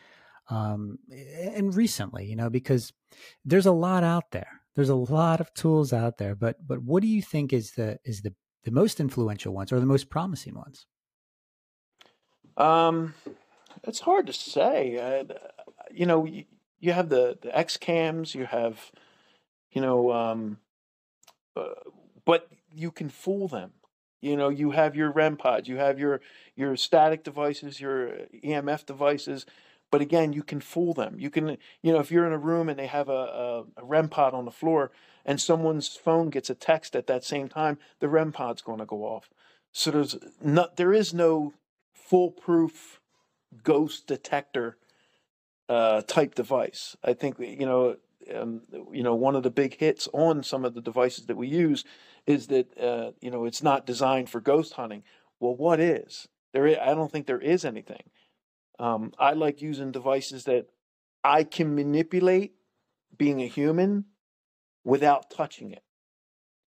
[0.50, 2.94] Um, and recently, you know, because
[3.46, 4.62] there's a lot out there.
[4.76, 8.00] There's a lot of tools out there, but but what do you think is the
[8.06, 8.34] is the
[8.64, 10.86] the most influential ones or the most promising ones?
[12.58, 13.14] Um,
[13.84, 14.98] it's hard to say.
[14.98, 15.34] Uh,
[15.92, 16.46] you know, you,
[16.80, 18.92] you have the the X cams, you have,
[19.72, 20.58] you know, um,
[22.26, 23.72] but you can fool them.
[24.22, 26.22] You know, you have your REM pods, you have your
[26.56, 28.12] your static devices, your
[28.44, 29.46] EMF devices,
[29.92, 31.16] but again, you can fool them.
[31.20, 33.84] You can, you know, if you're in a room and they have a, a, a
[33.84, 34.92] REM pod on the floor,
[35.26, 38.86] and someone's phone gets a text at that same time, the REM pod's going to
[38.86, 39.30] go off.
[39.72, 41.54] So there's not, there is no
[41.94, 43.02] foolproof
[43.64, 44.78] ghost detector
[45.70, 46.96] uh, type device.
[47.04, 47.98] I think you know,
[48.34, 51.48] um, you know, one of the big hits on some of the devices that we
[51.48, 51.84] use
[52.26, 55.04] is that uh, you know it's not designed for ghost hunting.
[55.40, 56.68] Well, what is there?
[56.68, 58.04] Is, I don't think there is anything.
[58.80, 60.68] Um, I like using devices that
[61.24, 62.54] I can manipulate,
[63.18, 64.06] being a human,
[64.84, 65.84] without touching it.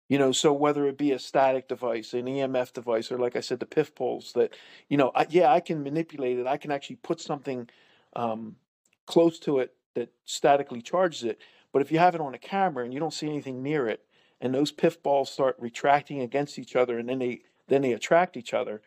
[0.09, 3.41] You know, so whether it be a static device, an EMF device, or like I
[3.41, 4.57] said, the pith balls that,
[4.89, 6.47] you know, I, yeah, I can manipulate it.
[6.47, 7.69] I can actually put something
[8.17, 8.57] um,
[9.07, 11.39] close to it that statically charges it.
[11.73, 14.01] But if you have it on a camera and you don't see anything near it,
[14.41, 18.37] and those pith balls start retracting against each other, and then they then they attract
[18.37, 18.81] each other,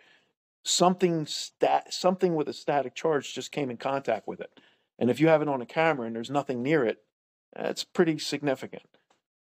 [0.63, 4.59] something stat something with a static charge just came in contact with it.
[4.97, 6.99] And if you have it on a camera and there's nothing near it,
[7.55, 8.87] that's pretty significant.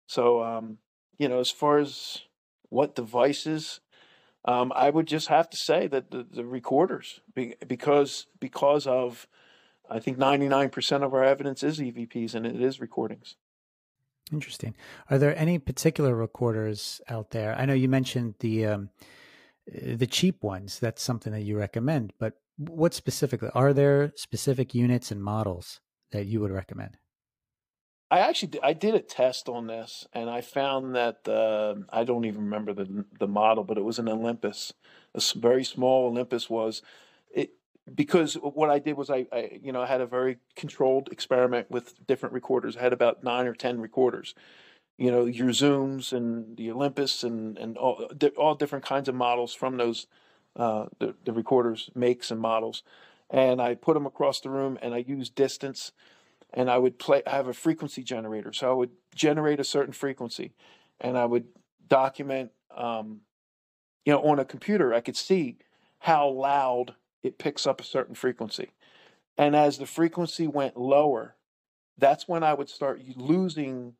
[0.06, 0.78] So um,
[1.18, 2.22] you know, as far as
[2.68, 3.80] what devices,
[4.44, 7.20] um, I would just have to say that the, the recorders,
[7.66, 9.26] because because of,
[9.88, 13.36] I think ninety nine percent of our evidence is EVPs and it is recordings.
[14.32, 14.74] Interesting.
[15.10, 17.54] Are there any particular recorders out there?
[17.58, 18.90] I know you mentioned the um,
[19.66, 20.78] the cheap ones.
[20.78, 25.80] That's something that you recommend, but what specifically are there specific units and models
[26.12, 26.96] that you would recommend?
[28.10, 32.24] I actually I did a test on this, and I found that uh, I don't
[32.24, 34.72] even remember the the model, but it was an Olympus,
[35.14, 36.82] a very small Olympus was.
[37.30, 37.54] It
[37.92, 41.70] because what I did was I, I you know I had a very controlled experiment
[41.70, 42.76] with different recorders.
[42.76, 44.34] I had about nine or ten recorders,
[44.96, 49.54] you know your Zooms and the Olympus and and all all different kinds of models
[49.54, 50.06] from those
[50.56, 52.82] uh, the the recorders makes and models,
[53.30, 55.92] and I put them across the room and I used distance
[56.54, 58.52] and I would play I have a frequency generator.
[58.52, 60.52] So I would generate a certain frequency,
[61.00, 61.46] and I would
[61.88, 62.52] document.
[62.74, 63.20] Um,
[64.04, 65.56] you know, on a computer, I could see
[66.00, 68.70] how loud it picks up a certain frequency,
[69.36, 71.34] and as the frequency went lower,
[71.98, 73.94] that's when I would start losing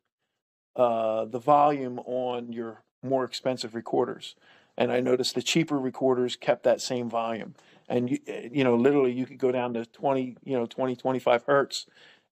[0.75, 4.35] uh, the volume on your more expensive recorders.
[4.77, 7.55] And I noticed the cheaper recorders kept that same volume.
[7.87, 10.97] And you, eh, you know, literally, you could go down to 20, you know, 20,
[10.97, 11.85] 25 hertz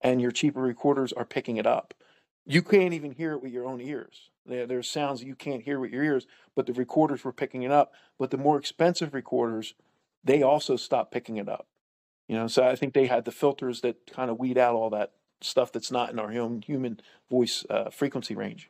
[0.04, 1.94] and your cheaper recorders are picking it up.
[2.46, 4.30] You can't even hear it with your own ears.
[4.46, 7.72] There, there's sounds you can't hear with your ears, but the recorders were picking it
[7.72, 7.94] up.
[8.20, 9.74] But the more expensive recorders,
[10.24, 11.68] they also stopped picking it up.
[12.28, 14.90] You know, so I think they had the filters that kind of weed out all
[14.92, 18.70] that stuff that's not in our own human voice uh, frequency range.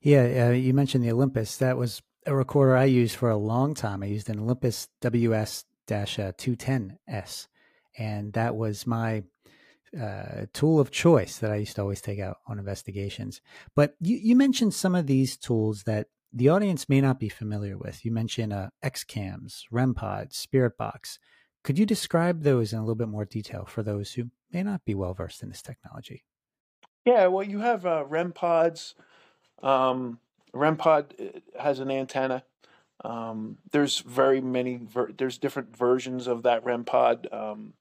[0.00, 1.58] Yeah, uh, you mentioned the Olympus.
[1.58, 4.02] That was a recorder I used for a long time.
[4.02, 7.48] I used an Olympus WS 210S,
[7.98, 9.24] and that was my
[9.98, 13.40] uh, tool of choice that I used to always take out on investigations.
[13.74, 17.76] But you, you mentioned some of these tools that the audience may not be familiar
[17.76, 18.04] with.
[18.04, 21.18] You mentioned uh, XCAMs, REMPod, Spirit Box.
[21.64, 24.84] Could you describe those in a little bit more detail for those who may not
[24.84, 26.24] be well versed in this technology?
[27.04, 28.94] Yeah, well, you have uh, REMPods.
[29.62, 30.20] Um,
[30.54, 32.44] REMPod uh, has an antenna.
[33.04, 34.76] Um, there's very many.
[34.76, 37.72] Ver- there's different versions of that REMPod, um,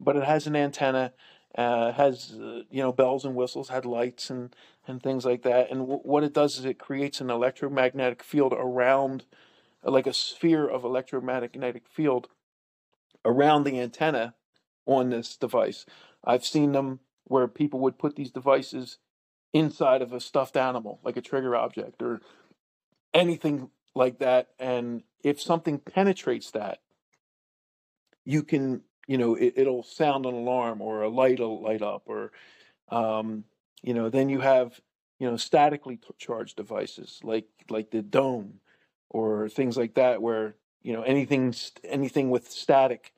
[0.00, 1.12] but it has an antenna
[1.56, 4.54] uh, has uh, you know bells and whistles, had lights and
[4.86, 5.70] and things like that.
[5.70, 9.24] And w- what it does is it creates an electromagnetic field around,
[9.82, 12.28] like a sphere of electromagnetic field
[13.24, 14.34] around the antenna
[14.86, 15.86] on this device.
[16.24, 18.98] I've seen them where people would put these devices
[19.52, 22.20] inside of a stuffed animal, like a trigger object or
[23.14, 24.48] anything like that.
[24.58, 26.80] And if something penetrates that,
[28.24, 32.04] you can you know, it, will sound an alarm or a light will light up,
[32.06, 32.32] or,
[32.88, 33.44] um,
[33.82, 34.80] you know, then you have,
[35.18, 38.60] you know, statically charged devices like like the dome
[39.10, 43.12] or things like that, where you know anything anything with static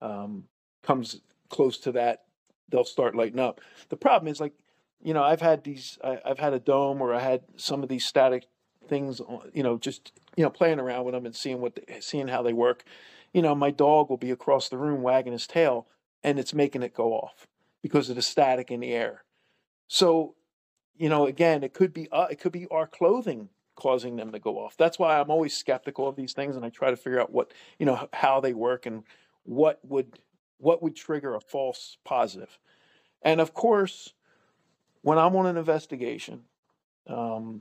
[0.00, 0.44] um,
[0.82, 2.24] comes close to that,
[2.68, 3.60] they'll start lighting up.
[3.88, 4.54] The problem is like,
[5.02, 7.88] you know, I've had these, I, I've had a dome or I had some of
[7.88, 8.46] these static
[8.88, 9.20] things,
[9.52, 12.52] you know, just you know playing around with them and seeing what, seeing how they
[12.52, 12.84] work
[13.32, 15.86] you know, my dog will be across the room wagging his tail
[16.22, 17.46] and it's making it go off
[17.82, 19.24] because of the static in the air.
[19.92, 20.36] So,
[20.96, 24.38] you know, again, it could be uh, it could be our clothing causing them to
[24.38, 24.74] go off.
[24.78, 27.52] That's why I'm always skeptical of these things and I try to figure out what,
[27.78, 29.02] you know, how they work and
[29.42, 30.18] what would
[30.56, 32.58] what would trigger a false positive.
[33.20, 34.14] And of course,
[35.02, 36.44] when I'm on an investigation,
[37.06, 37.60] um,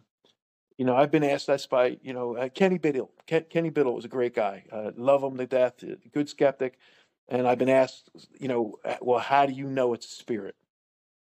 [0.77, 3.11] you know, I've been asked this by, you know, uh, Kenny Biddle.
[3.27, 4.63] Ken, Kenny Biddle was a great guy.
[4.71, 6.79] Uh, love him to death, good skeptic.
[7.27, 10.55] And I've been asked, you know, uh, well, how do you know it's a spirit?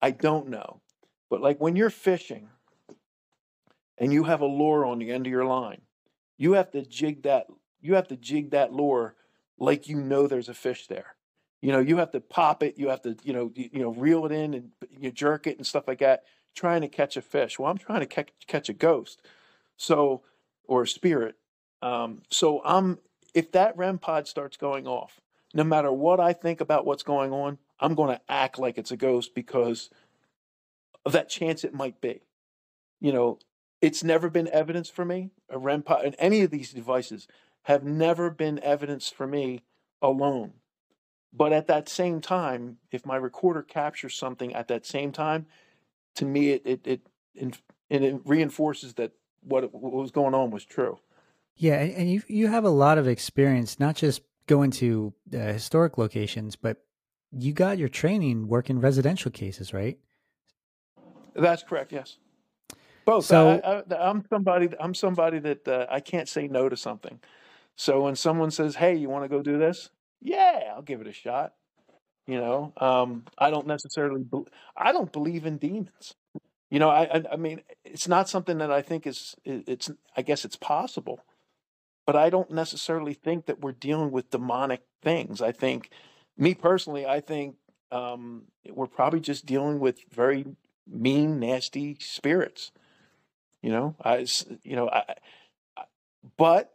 [0.04, 0.82] I don't know.
[1.34, 2.48] But like when you're fishing
[3.98, 5.80] and you have a lure on the end of your line,
[6.38, 7.48] you have to jig that
[7.80, 9.16] you have to jig that lure
[9.58, 11.16] like you know there's a fish there.
[11.60, 13.90] You know, you have to pop it, you have to, you know, you, you know,
[13.90, 16.22] reel it in and you jerk it and stuff like that,
[16.54, 17.58] trying to catch a fish.
[17.58, 19.20] Well, I'm trying to catch catch a ghost,
[19.76, 20.22] so
[20.68, 21.34] or a spirit.
[21.82, 23.00] Um, so I'm
[23.34, 25.20] if that REM pod starts going off,
[25.52, 28.92] no matter what I think about what's going on, I'm going to act like it's
[28.92, 29.90] a ghost because
[31.04, 32.22] of that chance it might be.
[33.00, 33.38] You know,
[33.80, 35.30] it's never been evidence for me.
[35.50, 37.28] A REM pod and any of these devices
[37.64, 39.62] have never been evidence for me
[40.00, 40.54] alone.
[41.32, 45.46] But at that same time, if my recorder captures something at that same time,
[46.14, 47.00] to me it it it,
[47.34, 49.12] it, it reinforces that
[49.42, 50.98] what, what was going on was true.
[51.56, 55.98] Yeah, and you you have a lot of experience, not just going to uh, historic
[55.98, 56.84] locations, but
[57.32, 59.98] you got your training working residential cases, right?
[61.34, 61.92] That's correct.
[61.92, 62.18] Yes,
[63.04, 63.24] both.
[63.24, 64.68] So I, am somebody.
[64.78, 67.20] I'm somebody that uh, I can't say no to something.
[67.76, 71.06] So when someone says, "Hey, you want to go do this?" Yeah, I'll give it
[71.06, 71.54] a shot.
[72.26, 74.22] You know, um, I don't necessarily.
[74.22, 76.14] Be- I don't believe in demons.
[76.70, 79.36] You know, I, I, I mean, it's not something that I think is.
[79.44, 79.90] It's.
[80.16, 81.20] I guess it's possible,
[82.06, 85.42] but I don't necessarily think that we're dealing with demonic things.
[85.42, 85.90] I think,
[86.38, 87.56] me personally, I think
[87.92, 90.46] um, we're probably just dealing with very
[90.90, 92.72] mean, nasty spirits.
[93.62, 94.26] You know, I.
[94.62, 95.04] You know, I.
[95.76, 95.84] I
[96.36, 96.74] but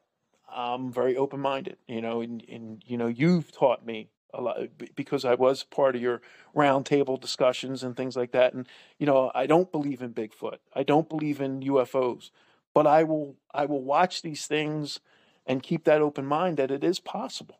[0.51, 4.59] I'm very open minded, you know, and, and, you know, you've taught me a lot
[4.59, 6.21] uh, because I was part of your
[6.55, 8.53] roundtable discussions and things like that.
[8.53, 8.67] And,
[8.97, 10.57] you know, I don't believe in Bigfoot.
[10.73, 12.31] I don't believe in UFOs,
[12.73, 14.99] but I will, I will watch these things
[15.45, 17.59] and keep that open mind that it is possible.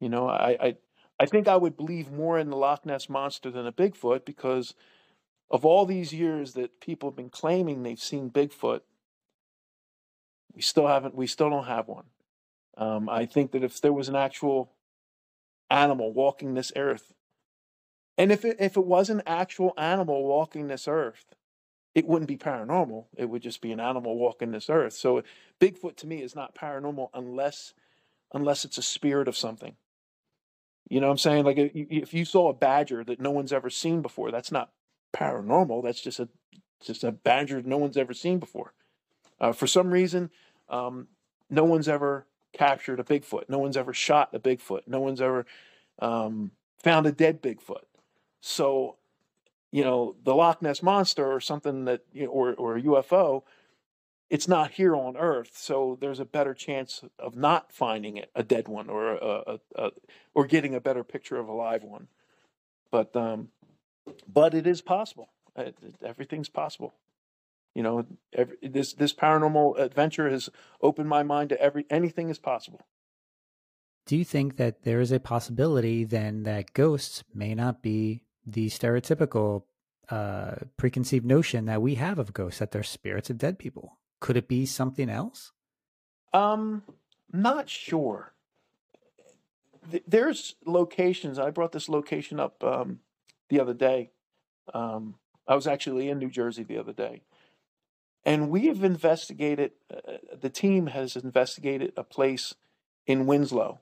[0.00, 0.76] You know, I, I,
[1.20, 4.74] I think I would believe more in the Loch Ness monster than a Bigfoot because
[5.50, 8.80] of all these years that people have been claiming they've seen Bigfoot
[10.56, 11.14] we still haven't.
[11.14, 12.06] We still don't have one.
[12.78, 14.72] Um, I think that if there was an actual
[15.70, 17.12] animal walking this earth,
[18.16, 21.34] and if it, if it was an actual animal walking this earth,
[21.94, 23.04] it wouldn't be paranormal.
[23.16, 24.94] It would just be an animal walking this earth.
[24.94, 25.22] So
[25.60, 27.74] Bigfoot to me is not paranormal unless
[28.32, 29.76] unless it's a spirit of something.
[30.88, 31.44] You know what I'm saying?
[31.44, 34.70] Like if you saw a badger that no one's ever seen before, that's not
[35.14, 35.82] paranormal.
[35.82, 36.28] That's just a
[36.84, 38.74] just a badger no one's ever seen before.
[39.40, 40.30] Uh, for some reason,
[40.68, 41.08] um,
[41.50, 43.48] no one's ever captured a Bigfoot.
[43.48, 44.82] No one's ever shot a Bigfoot.
[44.86, 45.46] No one's ever
[45.98, 47.84] um, found a dead Bigfoot.
[48.40, 48.96] So,
[49.70, 53.42] you know, the Loch Ness monster or something that, you know, or or a UFO,
[54.30, 55.52] it's not here on Earth.
[55.54, 59.60] So there's a better chance of not finding it, a dead one, or a, a,
[59.76, 59.90] a
[60.34, 62.08] or getting a better picture of a live one.
[62.90, 63.48] But um,
[64.26, 65.28] but it is possible.
[66.04, 66.94] Everything's possible.
[67.74, 70.48] You know, every, this this paranormal adventure has
[70.80, 72.80] opened my mind to every anything is possible.
[74.06, 78.68] Do you think that there is a possibility then that ghosts may not be the
[78.68, 79.64] stereotypical
[80.08, 83.98] uh, preconceived notion that we have of ghosts that they're spirits of dead people?
[84.20, 85.52] Could it be something else?
[86.32, 86.82] Um,
[87.32, 88.32] not sure.
[90.06, 91.38] There's locations.
[91.38, 93.00] I brought this location up um,
[93.48, 94.10] the other day.
[94.72, 97.22] Um, I was actually in New Jersey the other day,
[98.24, 102.54] and we have investigated, uh, the team has investigated a place
[103.06, 103.78] in Winslow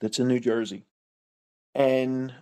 [0.00, 0.86] that's in New Jersey.
[1.74, 2.34] And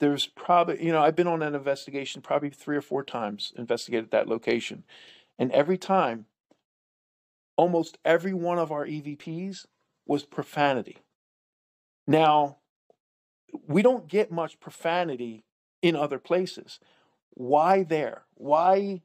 [0.00, 4.10] there's probably, you know, I've been on an investigation probably three or four times, investigated
[4.10, 4.82] that location.
[5.38, 6.26] And every time,
[7.56, 9.66] almost every one of our EVPs
[10.06, 10.98] was profanity.
[12.06, 12.58] Now,
[13.66, 15.44] we don't get much profanity
[15.82, 16.80] in other places.
[17.30, 18.22] Why there?
[18.34, 19.02] Why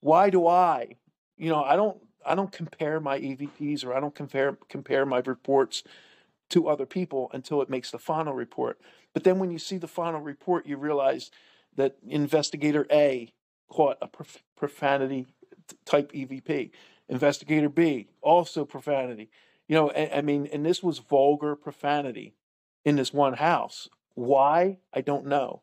[0.00, 0.96] why do I,
[1.36, 5.22] you know, I don't I don't compare my EVPs or I don't compare compare my
[5.24, 5.82] reports
[6.50, 8.80] to other people until it makes the final report.
[9.12, 11.30] But then when you see the final report, you realize
[11.76, 13.32] that investigator A
[13.68, 15.26] caught a prof- profanity
[15.84, 16.70] type EVP.
[17.08, 19.30] Investigator B also profanity.
[19.66, 22.34] You know, I, I mean, and this was vulgar profanity
[22.84, 23.88] in this one house.
[24.14, 24.78] Why?
[24.92, 25.62] I don't know.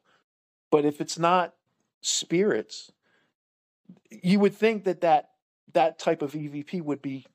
[0.71, 1.53] But if it's not
[2.01, 2.91] spirits,
[4.09, 5.29] you would think that that
[5.73, 7.25] that type of EVP would be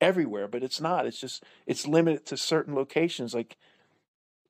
[0.00, 1.06] everywhere, but it's not.
[1.06, 3.34] It's just it's limited to certain locations.
[3.34, 3.56] Like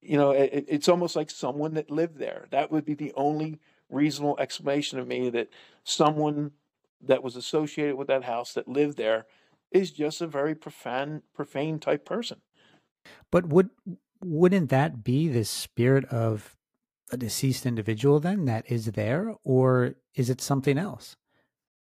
[0.01, 2.47] you know, it, it's almost like someone that lived there.
[2.51, 3.59] That would be the only
[3.91, 5.49] reasonable explanation of me that
[5.83, 6.53] someone
[7.01, 9.27] that was associated with that house that lived there
[9.71, 12.41] is just a very profane profane type person.
[13.31, 13.71] But would
[14.23, 16.57] wouldn't that be the spirit of
[17.11, 21.17] a deceased individual then that is there or is it something else?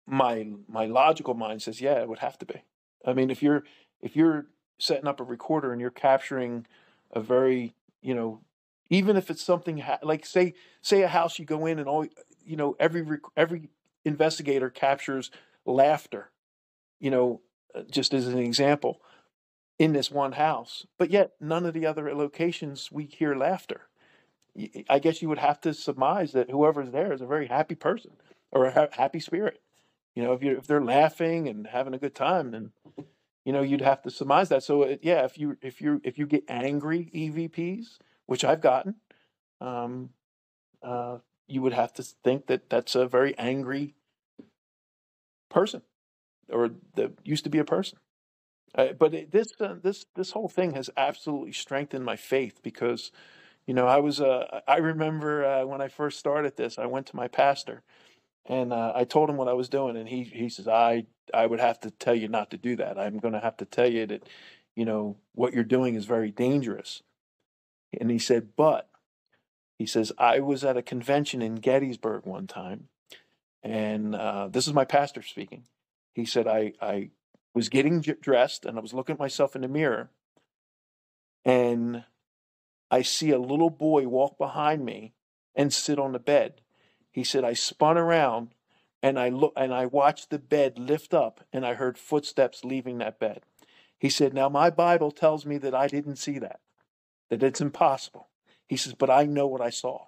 [0.06, 2.64] my my logical mind says, yeah, it would have to be.
[3.06, 3.64] I mean, if you're
[4.02, 4.48] if you're
[4.80, 6.66] setting up a recorder and you're capturing
[7.12, 8.42] a very you know
[8.90, 12.06] even if it's something ha- like say say a house you go in and all
[12.46, 13.70] you know every rec- every
[14.06, 15.32] investigator captures
[15.66, 16.32] laughter,
[17.00, 17.42] you know,
[17.74, 19.00] uh, just as an example
[19.80, 23.88] in this one house, but yet none of the other locations we hear laughter.
[24.88, 28.12] I guess you would have to surmise that whoever's there is a very happy person
[28.52, 29.60] or a ha- happy spirit.
[30.16, 32.72] You know, if you if they're laughing and having a good time, then
[33.46, 34.62] you know you'd have to surmise that.
[34.64, 37.98] So it, yeah, if you if you if you get angry EVPs,
[38.28, 38.96] which I've gotten,
[39.60, 40.12] um,
[40.84, 41.18] uh,
[41.48, 43.96] you would have to think that that's a very angry
[45.50, 45.82] person,
[46.48, 47.98] or that used to be a person.
[48.76, 53.12] Uh, but it, this uh, this this whole thing has absolutely strengthened my faith because,
[53.68, 57.08] you know, I was uh, I remember uh, when I first started this, I went
[57.08, 57.84] to my pastor
[58.46, 61.46] and uh, I told him what I was doing, and he he says, "I I
[61.46, 63.00] would have to tell you not to do that.
[63.00, 64.28] I'm going to have to tell you that,
[64.76, 67.04] you know, what you're doing is very dangerous."
[68.00, 68.90] And he said, "But,"
[69.78, 72.90] he says, "I was at a convention in Gettysburg one time,
[73.64, 75.64] and uh, this is my pastor speaking.
[76.14, 77.12] He said, I I
[77.54, 80.10] was getting dressed, and I was looking at myself in the mirror,
[81.45, 82.06] and
[82.89, 85.14] I see a little boy walk behind me
[85.56, 86.62] and sit on the bed."
[87.14, 88.56] He said, I spun around
[89.04, 92.97] and I look and I watched the bed lift up and I heard footsteps leaving
[92.97, 93.41] that bed.
[93.99, 96.60] He said, Now my Bible tells me that I didn't see that,
[97.30, 98.30] that it's impossible.
[98.68, 100.08] He says, But I know what I saw.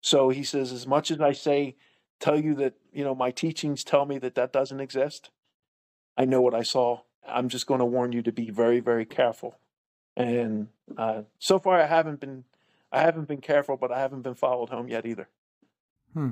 [0.00, 1.76] So he says, as much as I say,
[2.20, 5.30] tell you that, you know, my teachings tell me that that doesn't exist,
[6.16, 7.00] I know what I saw.
[7.26, 9.56] I'm just going to warn you to be very, very careful.
[10.16, 12.44] And uh, so far, I haven't been,
[12.90, 15.28] I haven't been careful, but I haven't been followed home yet either.
[16.12, 16.30] Hmm.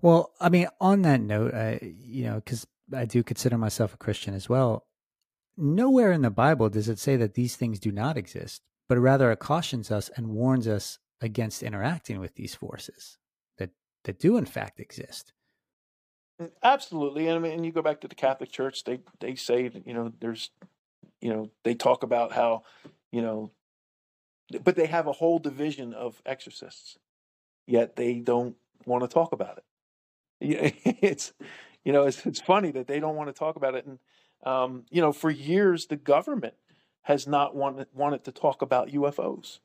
[0.00, 3.98] Well, I mean, on that note, I, you know, because I do consider myself a
[3.98, 4.86] Christian as well.
[5.56, 9.30] Nowhere in the Bible does it say that these things do not exist, but rather
[9.32, 13.18] it cautions us and warns us against interacting with these forces
[13.56, 13.70] that
[14.04, 15.32] that do in fact exist.
[16.62, 19.94] Absolutely, and I mean, you go back to the Catholic Church; they they say you
[19.94, 20.50] know there's,
[21.20, 22.62] you know, they talk about how,
[23.12, 23.52] you know,
[24.62, 26.98] but they have a whole division of exorcists,
[27.66, 28.56] yet they don't
[28.86, 29.64] want to talk about it.
[31.02, 31.32] It's,
[31.84, 33.98] you know, it's it's funny that they don't want to talk about it, and
[34.44, 36.54] um, you know, for years the government
[37.02, 39.60] has not wanted wanted to talk about UFOs,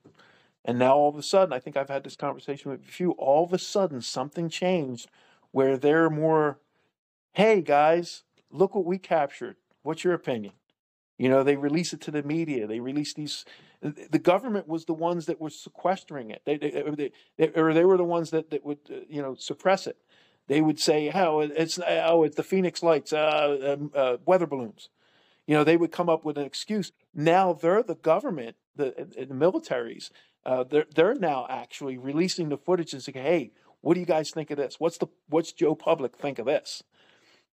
[0.65, 3.11] and now all of a sudden, I think I've had this conversation with a few.
[3.13, 5.09] All of a sudden, something changed
[5.51, 6.59] where they're more
[7.33, 9.55] hey guys, look what we captured.
[9.83, 10.53] What's your opinion?
[11.17, 12.67] You know, they release it to the media.
[12.67, 13.45] They release these.
[13.81, 16.41] The government was the ones that were sequestering it.
[16.45, 19.87] They, they, they, or they were the ones that, that would, uh, you know, suppress
[19.87, 19.97] it.
[20.47, 24.47] They would say, "How oh, it's oh, it's the Phoenix Lights, uh, um, uh, weather
[24.47, 24.89] balloons."
[25.47, 26.91] You know, they would come up with an excuse.
[27.13, 30.09] Now they're the government, the, the militaries.
[30.43, 33.51] Uh, they're they're now actually releasing the footage and saying, "Hey,
[33.81, 34.79] what do you guys think of this?
[34.79, 36.83] What's the what's Joe Public think of this?"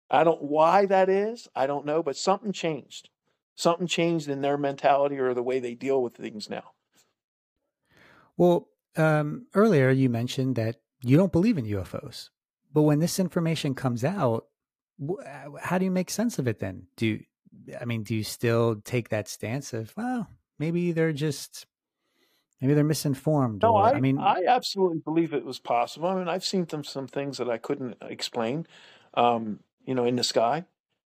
[0.09, 1.47] I don't why that is.
[1.55, 3.09] I don't know, but something changed.
[3.55, 6.71] Something changed in their mentality or the way they deal with things now.
[8.37, 8.67] Well,
[8.97, 12.29] um, earlier you mentioned that you don't believe in UFOs,
[12.73, 14.45] but when this information comes out,
[14.99, 15.23] wh-
[15.61, 16.87] how do you make sense of it then?
[16.97, 17.19] Do
[17.79, 20.27] I mean, do you still take that stance of, well,
[20.59, 21.65] maybe they're just,
[22.61, 23.61] maybe they're misinformed?
[23.61, 26.07] No, or, I I mean, I absolutely believe it was possible.
[26.07, 28.67] I mean, I've seen them, some things that I couldn't explain,
[29.13, 30.65] um, you know, in the sky.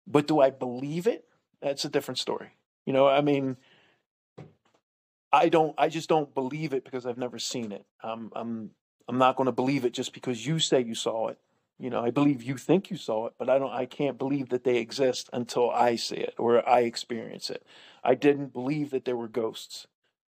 [0.06, 1.26] But do I believe it?
[1.62, 2.50] That's a different story.
[2.86, 3.58] You know, I mean,
[5.32, 5.74] I don't.
[5.78, 7.86] I just don't believe it because I've never seen it.
[8.04, 8.72] Um, I'm.
[9.08, 11.38] I'm not going to believe it just because you say you saw it.
[11.78, 13.72] You know, I believe you think you saw it, but I don't.
[13.72, 17.66] I can't believe that they exist until I see it or I experience it.
[18.04, 19.88] I didn't believe that there were ghosts.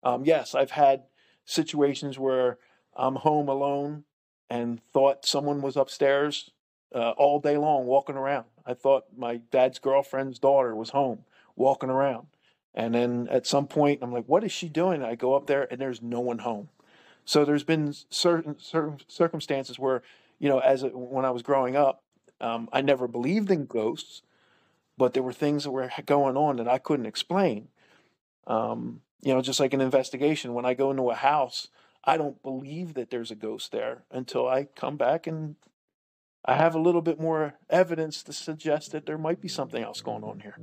[0.04, 1.04] Um, yes, I've had
[1.46, 2.58] situations where
[2.96, 4.04] I'm home alone
[4.50, 6.52] and thought someone was upstairs
[6.94, 8.46] uh, all day long walking around.
[8.66, 11.26] I thought my dad's girlfriend's daughter was home
[11.56, 12.28] walking around.
[12.76, 15.04] And then at some point, I'm like, what is she doing?
[15.04, 16.70] I go up there and there's no one home.
[17.26, 20.02] So there's been certain, certain circumstances where,
[20.40, 22.04] you know, as a, when I was growing up,
[22.42, 24.24] um, I never believed in ghosts,
[24.98, 27.70] but there were things that were going on that I couldn't explain.
[28.48, 31.70] Um, you know, just like an investigation, when I go into a house,
[32.04, 35.56] I don't believe that there's a ghost there until I come back and
[36.44, 40.02] I have a little bit more evidence to suggest that there might be something else
[40.02, 40.58] going on here.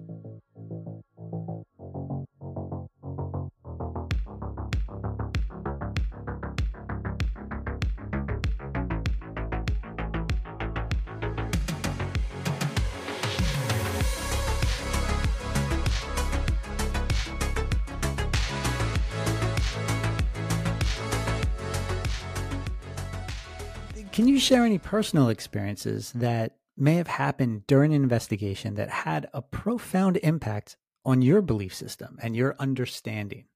[24.21, 29.31] Can you share any personal experiences that may have happened during an investigation that had
[29.33, 33.47] a profound impact on your belief system and your understanding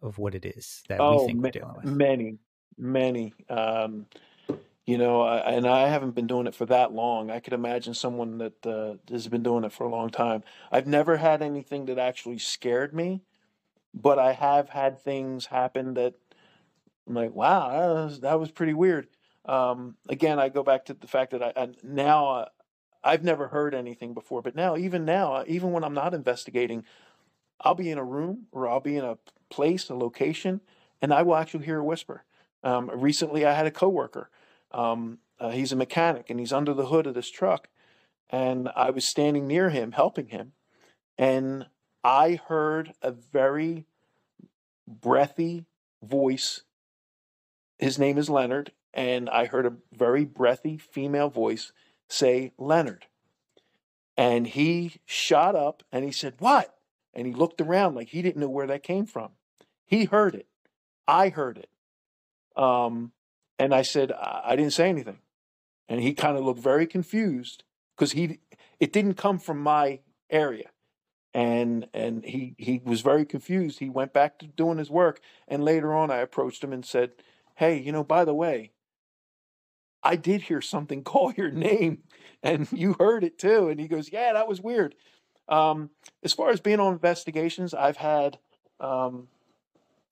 [0.00, 1.84] of what it is that Oh, we think ma- we're dealing with?
[1.84, 2.38] many,
[2.78, 3.34] many.
[3.50, 4.06] Um,
[4.86, 7.30] you know, I, and I haven't been doing it for that long.
[7.30, 10.44] I could imagine someone that uh, has been doing it for a long time.
[10.72, 13.20] I've never had anything that actually scared me,
[13.92, 16.14] but I have had things happen that
[17.06, 19.08] I'm like, wow, that was, that was pretty weird.
[19.46, 22.48] Um, again, I go back to the fact that I, I now uh,
[23.02, 26.84] I've never heard anything before, but now, even now, uh, even when I'm not investigating,
[27.60, 29.18] I'll be in a room or I'll be in a
[29.48, 30.60] place, a location,
[31.00, 32.24] and I will actually hear a whisper.
[32.64, 34.28] Um, recently, I had a coworker.
[34.72, 37.68] Um, uh, he's a mechanic and he's under the hood of this truck,
[38.28, 40.52] and I was standing near him, helping him,
[41.16, 41.66] and
[42.02, 43.86] I heard a very
[44.88, 45.66] breathy
[46.02, 46.62] voice.
[47.78, 51.72] His name is Leonard, and I heard a very breathy female voice
[52.08, 53.06] say, Leonard.
[54.16, 56.74] And he shot up and he said, What?
[57.12, 59.32] And he looked around like he didn't know where that came from.
[59.84, 60.46] He heard it.
[61.06, 61.70] I heard it.
[62.60, 63.12] Um,
[63.58, 65.18] and I said, I, I didn't say anything.
[65.88, 67.64] And he kind of looked very confused
[67.96, 68.40] because he
[68.80, 70.70] it didn't come from my area.
[71.34, 73.78] And and he he was very confused.
[73.78, 75.20] He went back to doing his work.
[75.46, 77.12] And later on I approached him and said,
[77.56, 78.72] Hey, you know, by the way,
[80.06, 81.98] I did hear something call your name
[82.42, 83.68] and you heard it too.
[83.68, 84.94] And he goes, Yeah, that was weird.
[85.48, 85.90] Um,
[86.22, 88.38] as far as being on investigations, I've had,
[88.80, 89.28] um,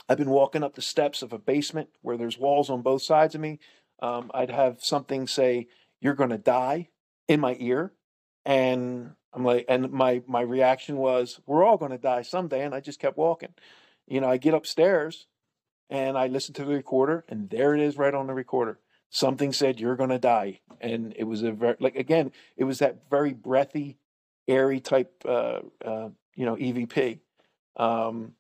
[0.08, 3.34] I've been walking up the steps of a basement where there's walls on both sides
[3.34, 3.58] of me.
[4.00, 5.68] Um, I'd have something say,
[6.00, 6.88] You're going to die
[7.28, 7.92] in my ear.
[8.44, 12.64] And I'm like, and my, my reaction was, We're all going to die someday.
[12.64, 13.54] And I just kept walking.
[14.06, 15.26] You know, I get upstairs
[15.88, 18.78] and I listen to the recorder, and there it is right on the recorder
[19.14, 20.58] something said you're going to die.
[20.80, 23.96] And it was a very like again it was that very breathy
[24.46, 27.20] airy type uh, uh, you know evp
[27.76, 28.32] um,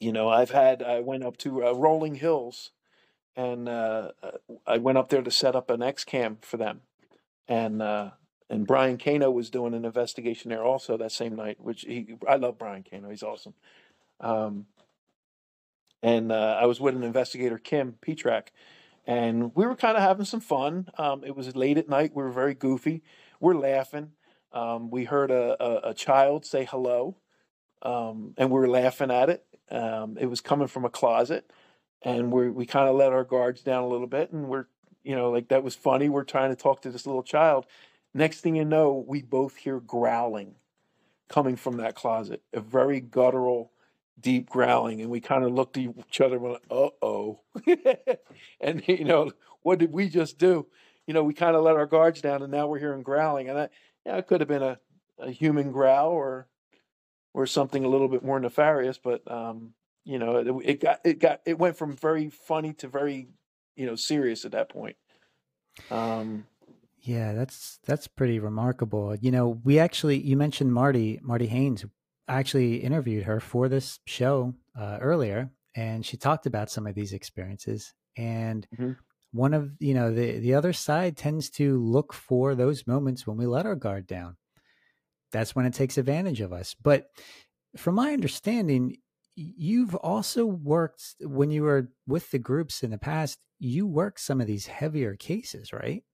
[0.00, 2.70] you know i've had i went up to uh, rolling hills
[3.36, 4.30] and uh, uh,
[4.66, 6.80] i went up there to set up an x cam for them.
[7.46, 8.10] And uh,
[8.50, 12.36] and Brian Cano was doing an investigation there also that same night which he i
[12.36, 13.54] love Brian Cano he's awesome.
[14.20, 14.66] Um,
[16.02, 18.48] and i was with an investigator kim petrak
[19.08, 20.86] and we were kind of having some fun.
[20.98, 22.12] Um, it was late at night.
[22.14, 23.02] We were very goofy.
[23.40, 24.12] We're laughing.
[24.52, 27.16] Um, we heard a, a, a child say hello,
[27.80, 29.44] um, and we were laughing at it.
[29.70, 31.50] Um, it was coming from a closet,
[32.02, 34.66] and we we kind of let our guards down a little bit, and we're
[35.02, 36.10] you know like that was funny.
[36.10, 37.64] We're trying to talk to this little child.
[38.12, 40.56] Next thing you know, we both hear growling
[41.28, 43.72] coming from that closet, a very guttural
[44.20, 47.40] deep growling, and we kind of looked at each other and went, "Uh oh,"
[48.60, 49.30] and you know,
[49.62, 50.66] what did we just do?
[51.06, 53.58] You know, we kind of let our guards down, and now we're hearing growling, and
[53.58, 53.70] that,
[54.04, 54.78] yeah, it could have been a,
[55.18, 56.48] a human growl or
[57.34, 61.18] or something a little bit more nefarious, but um, you know, it, it got it
[61.18, 63.28] got it went from very funny to very
[63.76, 64.96] you know serious at that point.
[65.90, 66.46] Um,
[67.00, 69.14] Yeah, that's that's pretty remarkable.
[69.14, 71.84] You know, we actually you mentioned Marty Marty Haynes.
[72.28, 76.94] I actually interviewed her for this show uh, earlier, and she talked about some of
[76.94, 77.94] these experiences.
[78.16, 78.98] And Mhm.
[79.32, 83.36] one of you know the the other side tends to look for those moments when
[83.38, 84.36] we let our guard down.
[85.32, 86.74] That's when it takes advantage of us.
[86.74, 87.10] But
[87.76, 88.98] from my understanding,
[89.36, 93.38] you've also worked when you were with the groups in the past.
[93.60, 96.04] You worked some of these heavier cases, right?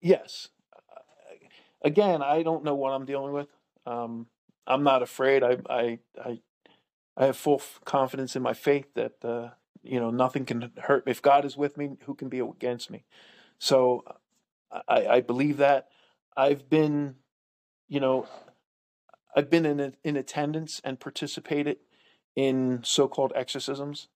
[0.00, 0.48] Yes.
[1.82, 3.48] Again, I don't know what I'm dealing with.
[3.86, 4.26] Um,
[4.68, 5.42] I'm not afraid.
[5.42, 6.40] I, I, I,
[7.16, 9.48] I have full confidence in my faith that uh,
[9.82, 11.10] you know nothing can hurt me.
[11.10, 13.04] If God is with me, who can be against me?
[13.58, 14.04] So
[14.86, 15.88] I, I believe that.
[16.36, 17.16] I've been,
[17.88, 18.28] you know,
[19.34, 21.78] I've been in in attendance and participated
[22.36, 24.08] in so-called exorcisms,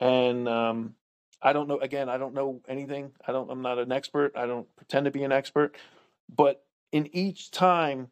[0.00, 0.94] and um,
[1.40, 1.78] I don't know.
[1.78, 3.12] Again, I don't know anything.
[3.26, 3.50] I don't.
[3.50, 4.32] I'm not an expert.
[4.36, 5.76] I don't pretend to be an expert.
[6.34, 8.08] But in each time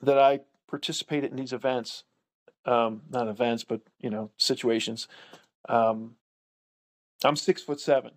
[0.00, 0.40] that I
[0.74, 2.02] participated in these events,
[2.66, 5.06] um, not events, but you know, situations,
[5.68, 6.16] um,
[7.22, 8.10] I'm six foot seven.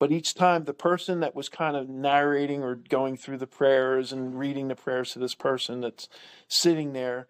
[0.00, 4.12] But each time, the person that was kind of narrating or going through the prayers
[4.12, 6.08] and reading the prayers to this person that's
[6.48, 7.28] sitting there,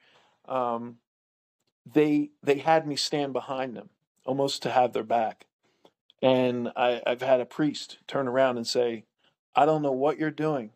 [0.48, 0.96] um,
[1.84, 3.90] they they had me stand behind them,
[4.24, 5.44] almost to have their back.
[6.22, 9.04] And I, I've had a priest turn around and say,
[9.54, 10.70] "I don't know what you're doing,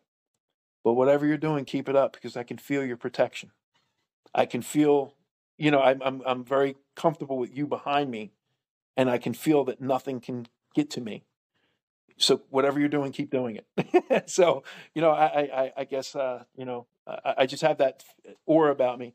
[0.83, 3.49] but whatever you're doing, keep it up because I can feel your protection.
[4.33, 5.15] I can feel,
[5.57, 8.31] you know, I'm I'm I'm very comfortable with you behind me,
[8.95, 11.23] and I can feel that nothing can get to me."
[12.21, 14.29] so whatever you're doing, keep doing it.
[14.29, 14.63] so
[14.93, 18.03] you know, I I, I guess uh, you know I, I just have that
[18.45, 19.13] aura about me.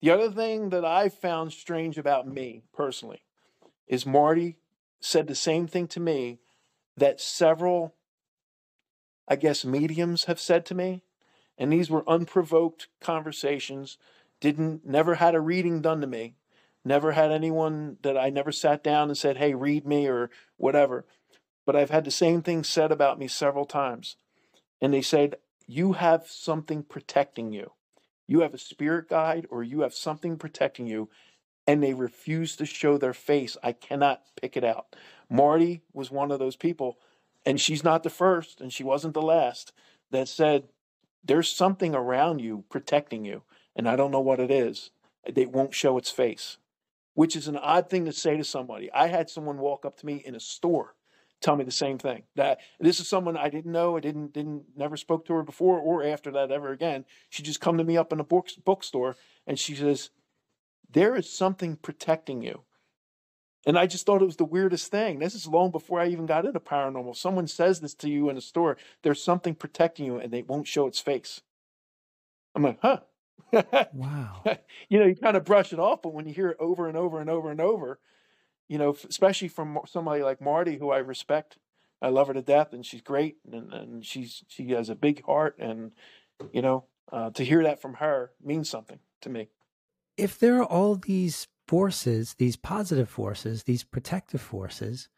[0.00, 3.22] The other thing that I found strange about me personally
[3.86, 4.58] is Marty
[5.00, 6.40] said the same thing to me
[6.96, 7.94] that several,
[9.28, 11.04] I guess, mediums have said to me.
[11.58, 13.98] And these were unprovoked conversations,
[14.42, 16.34] didn't, never had a reading done to me,
[16.84, 21.06] never had anyone that I never sat down and said, hey, read me or whatever.
[21.64, 24.16] But I've had the same thing said about me several times.
[24.80, 25.36] And they said,
[25.66, 27.70] you have something protecting you.
[28.26, 31.08] You have a spirit guide or you have something protecting you,
[31.66, 33.56] and they refuse to show their face.
[33.62, 34.96] I cannot pick it out.
[35.30, 36.98] Marty was one of those people,
[37.46, 39.72] and she's not the first, and she wasn't the last,
[40.10, 40.64] that said,
[41.24, 43.42] There's something around you protecting you,
[43.74, 44.90] and I don't know what it is.
[45.24, 46.58] It won't show its face,
[47.14, 48.90] which is an odd thing to say to somebody.
[48.92, 50.94] I had someone walk up to me in a store
[51.42, 52.22] tell me the same thing.
[52.36, 55.78] That this is someone I didn't know, I didn't didn't never spoke to her before
[55.78, 57.04] or after that ever again.
[57.28, 59.16] She just come to me up in a book bookstore
[59.46, 60.10] and she says,
[60.88, 62.62] "There is something protecting you."
[63.64, 65.18] And I just thought it was the weirdest thing.
[65.18, 67.16] This is long before I even got into paranormal.
[67.16, 70.66] Someone says this to you in a store, there's something protecting you and they won't
[70.66, 71.42] show its face.
[72.56, 73.00] I'm like, huh.
[73.92, 74.42] Wow.
[74.88, 76.96] you know, you kind of brush it off, but when you hear it over and
[76.96, 77.98] over and over and over,
[78.68, 81.58] you know, especially from somebody like Marty, who I respect.
[82.00, 85.24] I love her to death, and she's great, and, and she's she has a big
[85.24, 85.92] heart, and
[86.52, 89.50] you know, uh, to hear that from her means something to me.
[90.16, 95.08] If there are all these forces, these positive forces, these protective forces,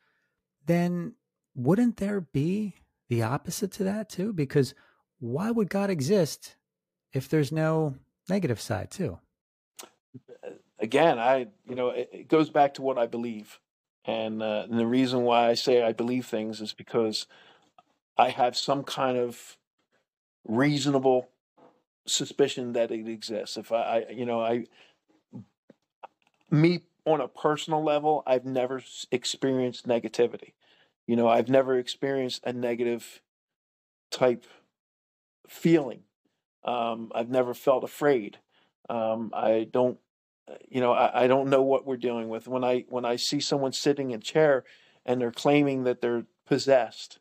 [0.67, 1.15] then
[1.55, 2.75] wouldn't there be
[3.09, 4.33] the opposite to that too?
[4.33, 4.75] Because
[5.19, 6.57] why would God exist
[7.13, 7.95] if there's no
[8.29, 9.19] negative side too?
[10.79, 13.59] again, I you know it, it goes back to what I believe,
[14.05, 17.27] and, uh, and the reason why I say I believe things is because
[18.17, 19.57] I have some kind of
[20.47, 21.29] reasonable
[22.07, 23.57] suspicion that it exists.
[23.57, 24.67] If I, I you know, I
[26.51, 30.53] me on a personal level, I've never experienced negativity.
[31.07, 33.21] You know, I've never experienced a negative
[34.11, 34.47] type
[35.47, 36.04] feeling.
[36.65, 38.39] Um, I've never felt afraid.
[38.89, 39.99] Um, I don't
[40.69, 42.47] you know, I, I don't know what we're dealing with.
[42.47, 44.65] When I when I see someone sitting in a chair
[45.05, 47.19] and they're claiming that they're possessed,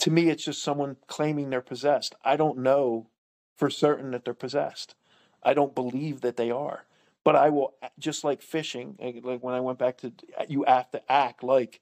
[0.00, 2.14] to me it's just someone claiming they're possessed.
[2.24, 3.08] I don't know
[3.56, 4.94] for certain that they're possessed.
[5.42, 6.84] I don't believe that they are.
[7.24, 10.12] But I will just like fishing, eh, like when I went back to
[10.48, 11.80] you have to act like,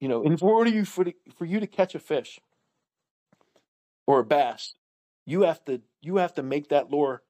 [0.00, 1.04] you know, in order you for
[1.36, 2.40] for you to catch a fish
[4.06, 4.74] or a bass,
[5.28, 7.22] you have to you have to make that lure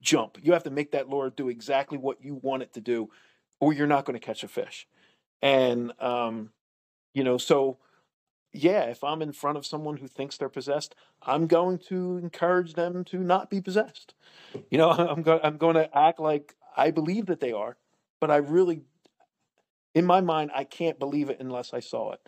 [0.00, 0.36] jump.
[0.42, 3.08] You have to make that lure do exactly what you want it to do,
[3.60, 4.88] or you're not going to catch a fish.
[5.40, 6.50] And um,
[7.14, 7.78] you know, so
[8.52, 12.74] yeah, if I'm in front of someone who thinks they're possessed, I'm going to encourage
[12.74, 14.14] them to not be possessed.
[14.68, 17.76] You know, I'm going I'm going to act like I believe that they are,
[18.20, 18.82] but I really,
[19.94, 22.20] in my mind, I can't believe it unless I saw it.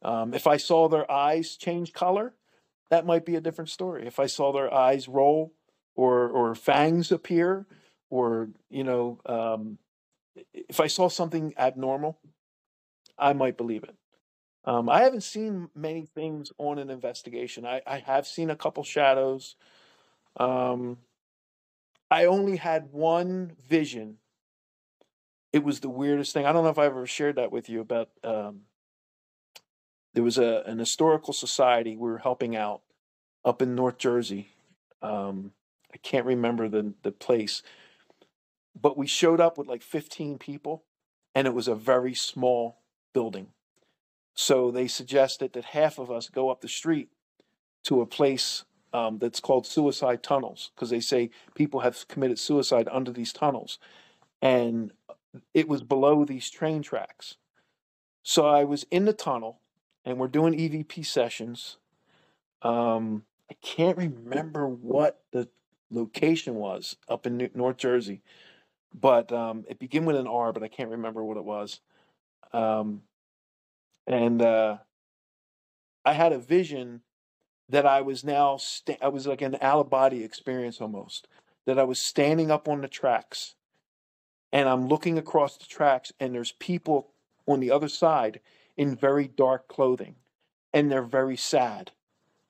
[0.00, 2.34] Um, if I saw their eyes change color,
[2.90, 4.06] that might be a different story.
[4.06, 5.52] If I saw their eyes roll
[5.94, 7.66] or or fangs appear,
[8.10, 9.78] or you know, um,
[10.52, 12.18] if I saw something abnormal,
[13.18, 13.96] I might believe it.
[14.64, 17.64] Um, I haven't seen many things on an investigation.
[17.64, 19.54] I, I have seen a couple shadows.
[20.36, 20.98] Um,
[22.10, 24.18] I only had one vision.
[25.52, 26.46] It was the weirdest thing.
[26.46, 28.10] I don't know if I ever shared that with you about.
[28.24, 28.62] Um,
[30.16, 32.80] there was a an historical society we were helping out
[33.44, 34.48] up in North Jersey,
[35.02, 35.52] um,
[35.92, 37.62] I can't remember the the place,
[38.80, 40.84] but we showed up with like 15 people,
[41.34, 42.78] and it was a very small
[43.12, 43.48] building.
[44.32, 47.10] So they suggested that half of us go up the street
[47.84, 48.64] to a place
[48.94, 53.78] um, that's called suicide tunnels because they say people have committed suicide under these tunnels,
[54.40, 54.92] and
[55.52, 57.34] it was below these train tracks.
[58.22, 59.60] So I was in the tunnel,
[60.06, 61.76] and we're doing EVP sessions.
[62.62, 65.48] Um, I can't remember what the
[65.90, 68.22] location was up in New- North Jersey,
[68.94, 71.80] but um, it began with an R, but I can't remember what it was.
[72.52, 73.02] Um,
[74.06, 74.78] and uh,
[76.04, 77.02] I had a vision
[77.68, 81.26] that I was now sta- I was like an out of body experience almost.
[81.66, 83.56] That I was standing up on the tracks,
[84.52, 87.08] and I'm looking across the tracks, and there's people
[87.48, 88.40] on the other side
[88.76, 90.16] in very dark clothing,
[90.72, 91.92] and they're very sad,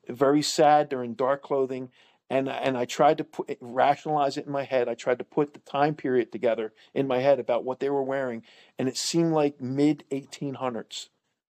[0.09, 0.91] very sad.
[0.91, 1.91] They're in dark clothing,
[2.29, 4.89] and and I tried to put rationalize it in my head.
[4.89, 8.03] I tried to put the time period together in my head about what they were
[8.03, 8.43] wearing,
[8.79, 11.09] and it seemed like mid 1800s.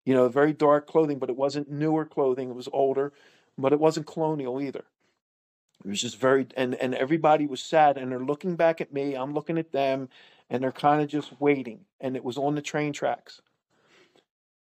[0.05, 2.51] You know, very dark clothing, but it wasn't newer clothing.
[2.51, 3.13] It was older,
[3.59, 4.85] but it wasn't colonial either.
[5.85, 9.15] It was just very, and and everybody was sad, and they're looking back at me.
[9.15, 10.09] I'm looking at them,
[10.49, 11.81] and they're kind of just waiting.
[12.01, 13.41] And it was on the train tracks.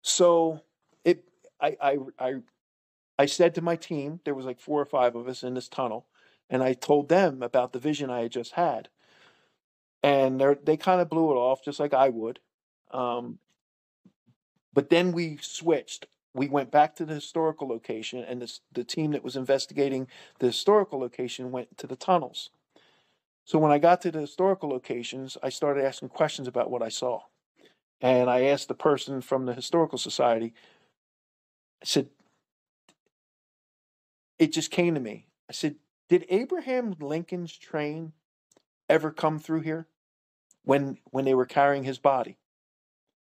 [0.03, 0.61] So
[1.05, 1.24] it,
[1.61, 2.34] I, I, I,
[3.18, 5.68] I said to my team, there was like four or five of us in this
[5.68, 6.07] tunnel,
[6.50, 8.88] and I told them about the vision I had just had,
[10.03, 12.40] and they they kind of blew it off just like I would.
[12.90, 13.38] Um,
[14.72, 16.07] but then we switched.
[16.34, 20.46] We went back to the historical location, and this, the team that was investigating the
[20.46, 22.50] historical location went to the tunnels.
[23.44, 26.88] So when I got to the historical locations, I started asking questions about what I
[26.88, 27.22] saw.
[28.03, 30.53] And I asked the person from the Historical Society,
[31.80, 32.09] I said,
[34.38, 35.28] it just came to me.
[35.48, 35.76] I said,
[36.09, 38.12] did Abraham Lincoln's train
[38.88, 39.86] ever come through here
[40.64, 42.38] when when they were carrying his body?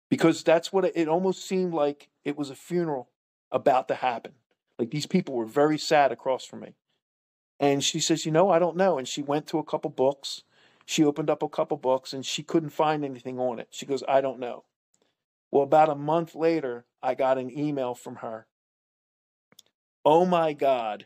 [0.09, 3.09] Because that's what it, it almost seemed like it was a funeral
[3.51, 4.31] about to happen.
[4.79, 6.75] Like these people were very sad across from me.
[7.59, 8.97] And she says, You know, I don't know.
[8.97, 10.43] And she went to a couple books.
[10.85, 13.69] She opened up a couple books and she couldn't find anything on it.
[13.71, 14.65] She goes, I don't know.
[15.51, 18.47] Well, about a month later, I got an email from her.
[20.05, 21.05] Oh my God,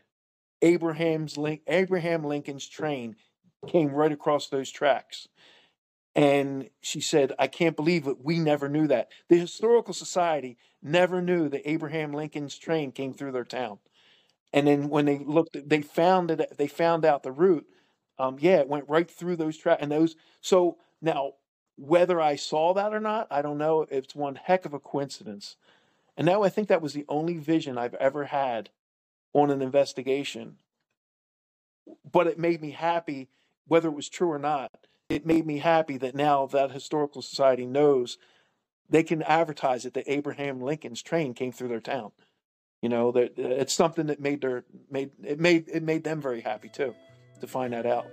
[0.62, 3.16] Abraham's Link, Abraham Lincoln's train
[3.66, 5.28] came right across those tracks.
[6.14, 8.24] And she said, I can't believe it.
[8.24, 9.08] We never knew that.
[9.28, 13.78] The Historical Society never knew that Abraham Lincoln's train came through their town.
[14.52, 16.56] And then when they looked, they found it.
[16.56, 17.66] They found out the route.
[18.18, 19.82] Um, yeah, it went right through those tracks.
[19.82, 20.16] And those.
[20.40, 21.34] So now,
[21.76, 23.86] whether I saw that or not, I don't know.
[23.90, 25.56] It's one heck of a coincidence.
[26.16, 28.70] And now I think that was the only vision I've ever had
[29.32, 30.56] on an investigation.
[32.10, 33.28] But it made me happy,
[33.66, 34.72] whether it was true or not.
[35.08, 38.18] It made me happy that now that historical society knows
[38.90, 42.10] they can advertise it that Abraham Lincoln's train came through their town.
[42.82, 46.40] You know, that it's something that made their made it made it made them very
[46.40, 46.94] happy too
[47.40, 48.06] to find that out.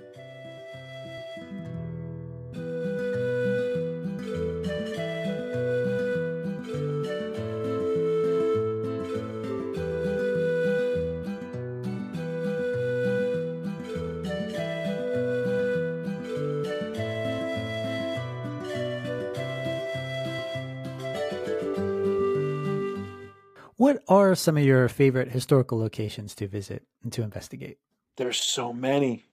[23.78, 27.78] What are some of your favorite historical locations to visit and to investigate?
[28.18, 29.26] There's so many,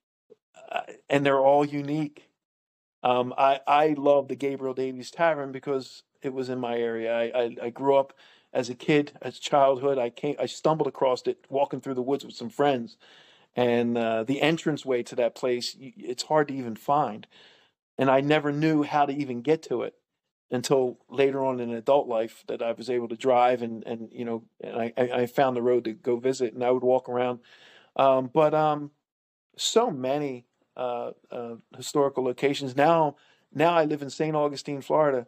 [0.70, 2.28] uh, and they're all unique.
[3.02, 7.14] Um, I I love the Gabriel Daveis Tavern because it was in my area.
[7.14, 8.12] I, I, I grew up
[8.52, 9.98] as a kid, as childhood.
[9.98, 12.96] I came, I stumbled across it walking through the woods with some friends,
[13.56, 17.26] and uh, the entranceway to that place it's hard to even find,
[17.98, 19.94] and I never knew how to even get to it
[20.50, 24.24] until later on in adult life that I was able to drive and and you
[24.24, 27.40] know and I I found the road to go visit and I would walk around,
[27.96, 28.90] um, but um,
[29.56, 33.16] so many uh, uh, historical locations now.
[33.54, 34.34] Now I live in St.
[34.34, 35.26] Augustine, Florida,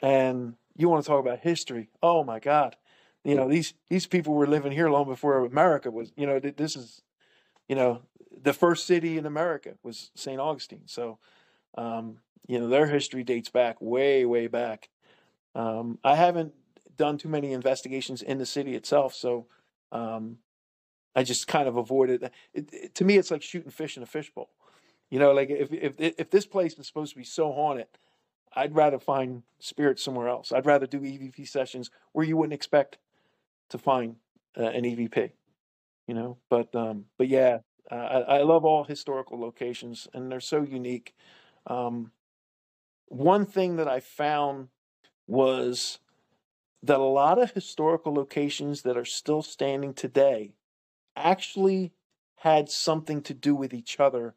[0.00, 1.90] and you want to talk about history?
[2.02, 2.76] Oh my God!
[3.24, 6.12] You know these these people were living here long before America was.
[6.16, 7.02] You know this is,
[7.68, 8.02] you know,
[8.40, 10.40] the first city in America was St.
[10.40, 10.82] Augustine.
[10.86, 11.18] So.
[11.76, 12.18] Um,
[12.48, 14.88] you know, their history dates back way, way back.
[15.54, 16.54] Um, I haven't
[16.96, 19.46] done too many investigations in the city itself, so
[19.92, 20.38] um,
[21.14, 22.30] I just kind of avoided.
[22.54, 24.50] It, it, to me, it's like shooting fish in a fishbowl.
[25.10, 27.86] You know, like if if if this place is supposed to be so haunted,
[28.54, 30.52] I'd rather find spirits somewhere else.
[30.52, 32.98] I'd rather do EVP sessions where you wouldn't expect
[33.70, 34.16] to find
[34.56, 35.30] uh, an EVP.
[36.06, 37.58] You know, but um, but yeah,
[37.90, 41.14] uh, I, I love all historical locations, and they're so unique.
[41.66, 42.12] Um,
[43.06, 44.68] one thing that I found
[45.26, 45.98] was
[46.82, 50.52] that a lot of historical locations that are still standing today
[51.18, 51.92] actually
[52.36, 54.34] had something to do with each other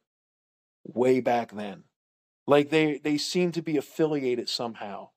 [0.84, 1.84] way back then.
[2.47, 5.09] Like they they seem to be affiliated somehow.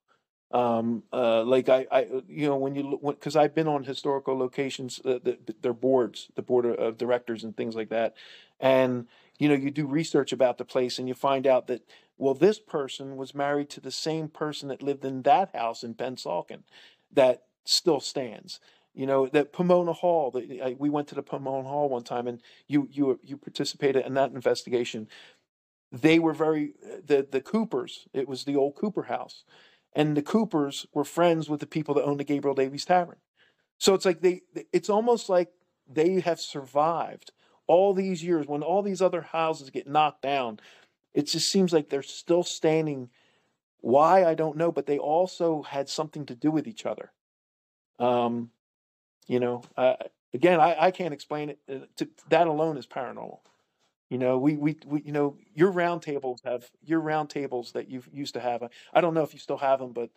[0.52, 5.00] Um, uh, like I, I, you know, when you because I've been on historical locations,
[5.04, 8.14] uh, the, their boards, the board of directors, and things like that,
[8.60, 9.08] and
[9.38, 11.82] you know, you do research about the place and you find out that
[12.16, 15.94] well, this person was married to the same person that lived in that house in
[15.94, 16.62] Pennsauken
[17.12, 18.60] that still stands.
[18.94, 20.30] You know that Pomona Hall.
[20.30, 24.14] The, we went to the Pomona Hall one time, and you you you participated in
[24.14, 25.08] that investigation.
[25.92, 26.74] They were very
[27.04, 28.06] the the Coopers.
[28.12, 29.44] It was the old Cooper house,
[29.92, 33.18] and the Coopers were friends with the people that owned the Gabriel Daveis Tavern.
[33.78, 34.42] So it's like they.
[34.72, 35.50] It's almost like
[35.88, 37.32] they have survived
[37.66, 40.60] all these years when all these other houses get knocked down
[41.14, 43.08] it just seems like they're still standing.
[43.78, 47.12] Why, I don't know, but they also had something to do with each other.
[47.98, 48.50] Um,
[49.26, 49.94] you know, uh,
[50.32, 51.58] again, I, I can't explain it.
[51.70, 53.38] Uh, to, that alone is paranormal.
[54.10, 58.34] You know, we, we, we you know, your roundtables have your roundtables that you used
[58.34, 58.62] to have.
[58.92, 60.10] I don't know if you still have them, but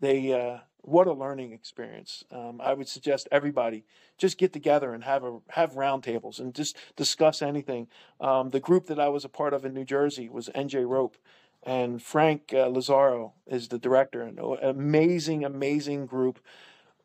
[0.00, 2.24] they, uh, what a learning experience.
[2.30, 3.84] Um, I would suggest everybody
[4.18, 7.88] just get together and have a have roundtables and just discuss anything.
[8.20, 11.14] Um, the group that I was a part of in New Jersey was NJROPE,
[11.62, 14.22] and Frank uh, Lazaro is the director.
[14.22, 16.38] An amazing, amazing group.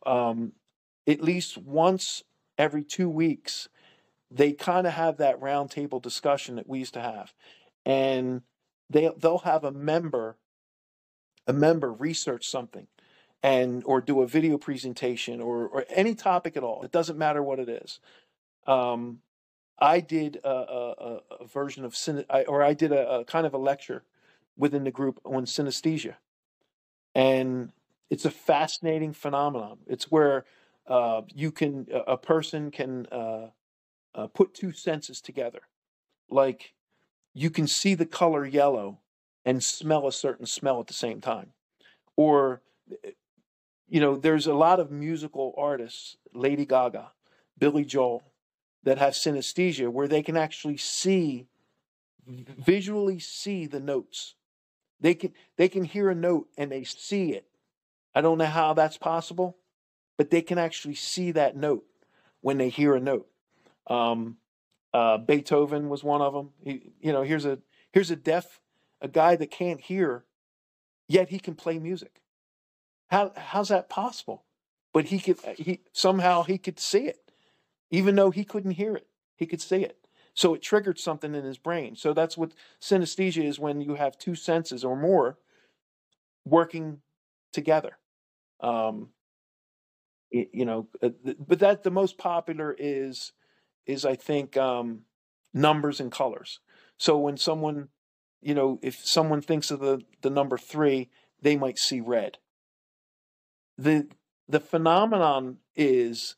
[0.05, 0.53] Um,
[1.10, 2.24] at least once
[2.57, 3.68] every two weeks,
[4.30, 7.34] they kind of have that roundtable discussion that we used to have,
[7.86, 8.43] and
[8.89, 10.38] they they'll have a member
[11.47, 12.88] a member research something
[13.41, 16.84] and or do a video presentation or or any topic at all.
[16.84, 17.99] It doesn't matter what it is.
[18.68, 19.22] Um,
[19.80, 21.97] I did a, a, a version of
[22.47, 24.03] or I did a, a, kind of a lecture
[24.57, 26.16] within the group on synesthesia,
[27.16, 27.72] and
[28.12, 29.80] it's a fascinating phenomenon.
[29.88, 30.45] It's where
[30.90, 33.48] uh, you can a person can uh,
[34.16, 35.62] uh, put two senses together,
[36.30, 36.74] like
[37.34, 39.00] you can see the color yellow
[39.46, 41.54] and smell a certain smell at the same time,
[42.16, 42.62] or
[43.04, 43.12] eh,
[43.88, 47.12] you know, there's a lot of musical artists, Lady Gaga,
[47.58, 48.24] Billy Joel,
[48.84, 51.48] that have synesthesia where they can actually see,
[52.28, 54.36] visually see the notes.
[55.02, 57.46] They can they can hear a note and they see it.
[58.14, 59.58] I don't know how that's possible,
[60.20, 61.86] but they can actually see that note
[62.41, 63.30] when they hear a note.
[63.88, 64.36] Um,
[64.93, 66.49] uh, Beethoven was one of them.
[66.61, 67.59] He, you know, here's a
[67.93, 68.59] here's a deaf,
[68.99, 70.26] a guy that can't hear,
[71.07, 72.22] yet he can play music.
[73.07, 74.43] How how's that possible?
[74.91, 77.32] But he could uh, he somehow he could see it,
[77.89, 79.07] even though he couldn't hear it.
[79.38, 80.05] He could see it.
[80.34, 81.95] So it triggered something in his brain.
[81.95, 82.51] So that's what
[82.82, 85.38] synesthesia is when you have two senses or more
[86.43, 86.99] working
[87.53, 87.97] together.
[88.59, 89.11] Um,
[90.32, 91.10] you know, uh,
[91.40, 93.32] but that the most popular is
[93.86, 95.02] is I think um,
[95.54, 96.60] numbers and colors.
[96.98, 97.90] So when someone,
[98.42, 101.10] you know, if someone thinks of the the number three,
[101.42, 102.38] they might see red
[103.80, 104.08] the
[104.48, 106.36] the phenomenon is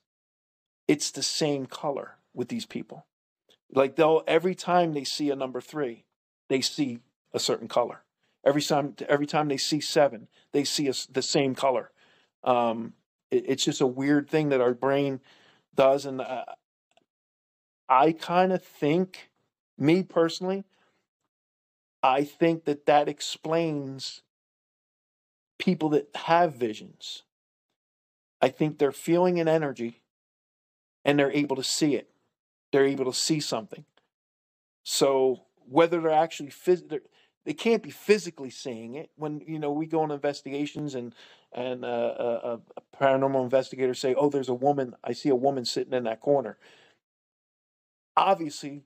[0.87, 3.05] it's the same color with these people.
[3.73, 6.05] Like they'll every time they see a number three,
[6.49, 6.99] they see
[7.33, 8.03] a certain color.
[8.45, 11.91] Every time every time they see seven, they see a, the same color.
[12.43, 12.93] Um,
[13.31, 15.21] it, it's just a weird thing that our brain
[15.75, 16.45] does, and uh,
[17.89, 19.31] I kind of think,
[19.77, 20.65] me personally,
[22.03, 24.21] I think that that explains
[25.57, 27.23] people that have visions
[28.41, 30.01] I think they're feeling an energy
[31.05, 32.09] and they're able to see it.
[32.71, 33.85] They're able to see something.
[34.83, 37.01] So whether they're actually phys- they're,
[37.45, 39.11] they can't be physically seeing it.
[39.15, 41.13] When you know we go on investigations and
[41.53, 44.95] and uh, a, a paranormal investigator say, "Oh, there's a woman.
[45.03, 46.57] I see a woman sitting in that corner."
[48.17, 48.83] Obviously,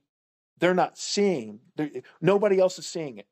[0.59, 1.59] they're not seeing.
[1.76, 1.89] They're,
[2.22, 3.28] nobody else is seeing it.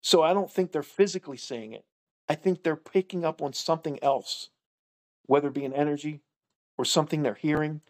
[0.00, 1.84] So I don't think they're physically seeing it.
[2.28, 4.50] I think they're picking up on something else
[5.26, 6.20] whether it be an energy
[6.76, 7.80] or something they're hearing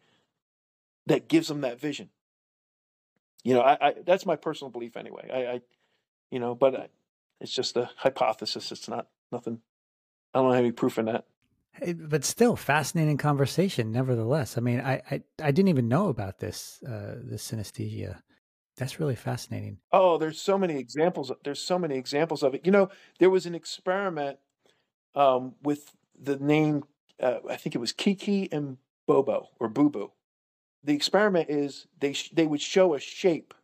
[1.06, 2.10] that gives them that vision.
[3.42, 5.30] You know, I, I that's my personal belief anyway.
[5.32, 5.60] I, I
[6.30, 6.88] you know, but I,
[7.40, 8.72] it's just a hypothesis.
[8.72, 9.60] It's not nothing.
[10.34, 11.26] I don't have any proof in that.
[11.96, 13.90] But still, fascinating conversation.
[13.90, 18.22] Nevertheless, I mean, I I, I didn't even know about this uh, this synesthesia.
[18.76, 19.78] That's really fascinating.
[19.92, 21.32] Oh, there's so many examples.
[21.44, 22.66] There's so many examples of it.
[22.66, 24.38] You know, there was an experiment
[25.14, 26.84] um, with the name
[27.20, 30.12] uh, I think it was Kiki and Bobo or Boo Boo.
[30.82, 33.54] The experiment is they sh- they would show a shape,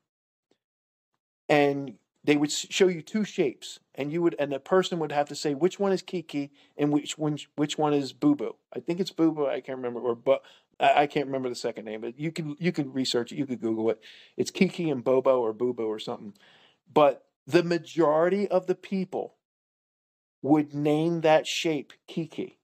[1.48, 5.28] and they would show you two shapes, and you would and the person would have
[5.28, 8.56] to say which one is Kiki and which one which one is Boo Boo.
[8.74, 9.46] I think it's Boo Boo.
[9.46, 10.42] I can't remember or but
[10.78, 13.36] I, can't remember the second name, but you can you can research it.
[13.36, 14.00] You could Google it.
[14.36, 16.34] It's Kiki and Bobo or Boo Boo or something.
[16.92, 19.34] But the majority of the people
[20.42, 22.60] would name that shape Kiki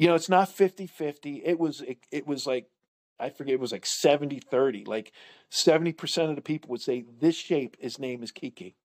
[0.00, 1.42] you know, it's not 50-50.
[1.44, 2.70] It was it, it was like
[3.20, 4.86] I forget it was like 70-30.
[4.86, 5.12] Like
[5.50, 8.76] 70% of the people would say this shape his name is Kiki.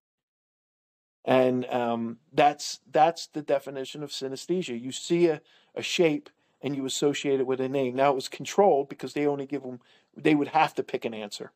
[1.24, 4.80] And um, that's that's the definition of synesthesia.
[4.80, 5.40] You see a,
[5.74, 6.30] a shape
[6.62, 7.96] and you associate it with a name.
[7.96, 9.80] Now it was controlled because they only give them
[10.16, 11.52] they would have to pick an answer.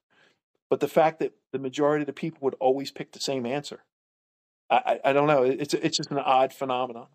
[0.69, 3.85] But the fact that the majority of the people would always pick the same answer,
[4.69, 5.45] I, I, I don't know.
[5.45, 7.07] It's it's just an odd phenomenon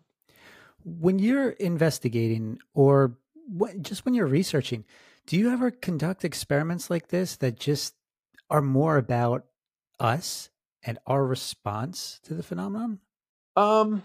[0.86, 3.16] when you're investigating or
[3.82, 4.84] just when you're researching,
[5.26, 7.94] do you ever conduct experiments like this that just
[8.48, 9.44] are more about
[9.98, 10.50] us
[10.84, 13.00] and our response to the phenomenon?
[13.56, 14.04] Um,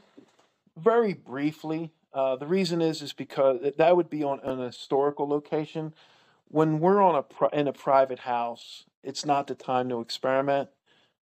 [0.78, 1.92] very briefly.
[2.14, 5.94] Uh, the reason is is because that would be on an historical location.
[6.48, 10.70] When we're on a pri- in a private house, it's not the time to experiment.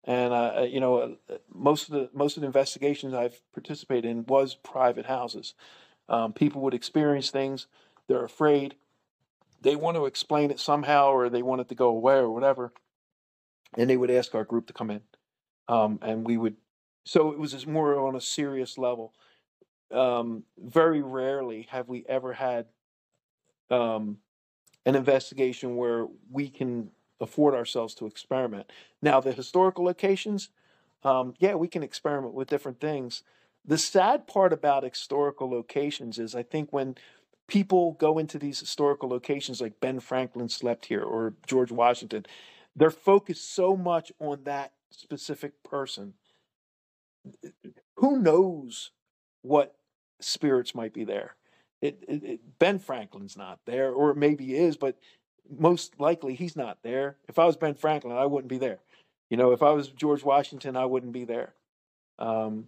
[0.03, 4.05] And uh, uh you know, uh, most of the most of the investigations I've participated
[4.05, 5.55] in was private houses.
[6.07, 7.65] Um, people would experience things.
[8.07, 8.75] They're afraid.
[9.61, 12.71] They want to explain it somehow, or they want it to go away, or whatever.
[13.77, 15.01] And they would ask our group to come in,
[15.67, 16.55] um, and we would.
[17.05, 19.13] So it was more on a serious level.
[19.91, 22.65] Um, very rarely have we ever had
[23.69, 24.17] um,
[24.85, 28.71] an investigation where we can afford ourselves to experiment.
[29.01, 30.49] Now, the historical locations,
[31.03, 33.23] um, yeah, we can experiment with different things.
[33.65, 36.95] The sad part about historical locations is I think when
[37.47, 42.25] people go into these historical locations like Ben Franklin slept here or George Washington,
[42.75, 46.13] they're focused so much on that specific person.
[47.97, 48.91] Who knows
[49.41, 49.75] what
[50.19, 51.35] spirits might be there?
[51.81, 54.97] It, it, it, ben Franklin's not there, or maybe he is, but
[55.59, 57.17] most likely he's not there.
[57.27, 58.79] If I was Ben Franklin, I wouldn't be there.
[59.29, 61.53] You know, if I was George Washington, I wouldn't be there.
[62.17, 62.65] Um,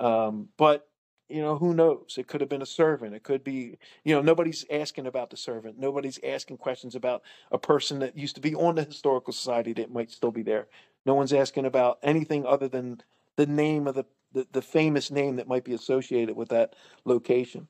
[0.00, 0.88] um, but
[1.28, 2.16] you know, who knows?
[2.18, 3.14] It could have been a servant.
[3.14, 5.78] It could be, you know, nobody's asking about the servant.
[5.78, 9.92] Nobody's asking questions about a person that used to be on the historical society that
[9.92, 10.66] might still be there.
[11.06, 13.00] No one's asking about anything other than
[13.36, 17.68] the name of the the, the famous name that might be associated with that location.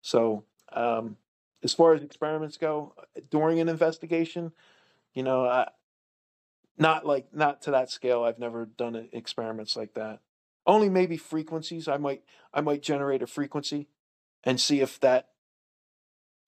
[0.00, 1.18] So, um,
[1.62, 2.94] as far as experiments go,
[3.30, 4.52] during an investigation,
[5.12, 5.68] you know, I,
[6.78, 8.24] not like not to that scale.
[8.24, 10.20] I've never done experiments like that.
[10.68, 11.88] Only maybe frequencies.
[11.88, 13.88] I might I might generate a frequency
[14.44, 15.30] and see if that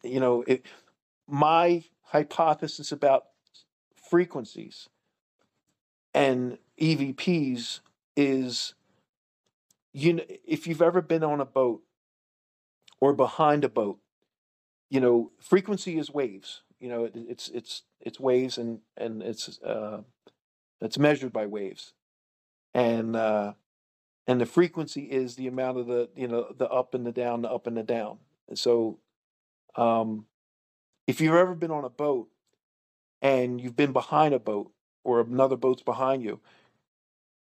[0.03, 0.65] you know, it,
[1.27, 3.25] my hypothesis about
[3.95, 4.89] frequencies
[6.15, 7.81] and EVPs
[8.17, 8.75] is
[9.93, 11.83] you know, if you've ever been on a boat
[13.01, 13.99] or behind a boat,
[14.89, 16.63] you know, frequency is waves.
[16.79, 20.03] You know, it, it's it's it's waves and and it's uh,
[20.81, 21.93] it's measured by waves,
[22.75, 23.55] and uh,
[24.27, 27.43] and the frequency is the amount of the you know the up and the down,
[27.43, 28.19] the up and the down.
[28.49, 28.99] And so,
[29.77, 30.27] um,
[31.07, 32.29] if you've ever been on a boat
[33.23, 34.73] and you've been behind a boat
[35.05, 36.41] or another boat's behind you,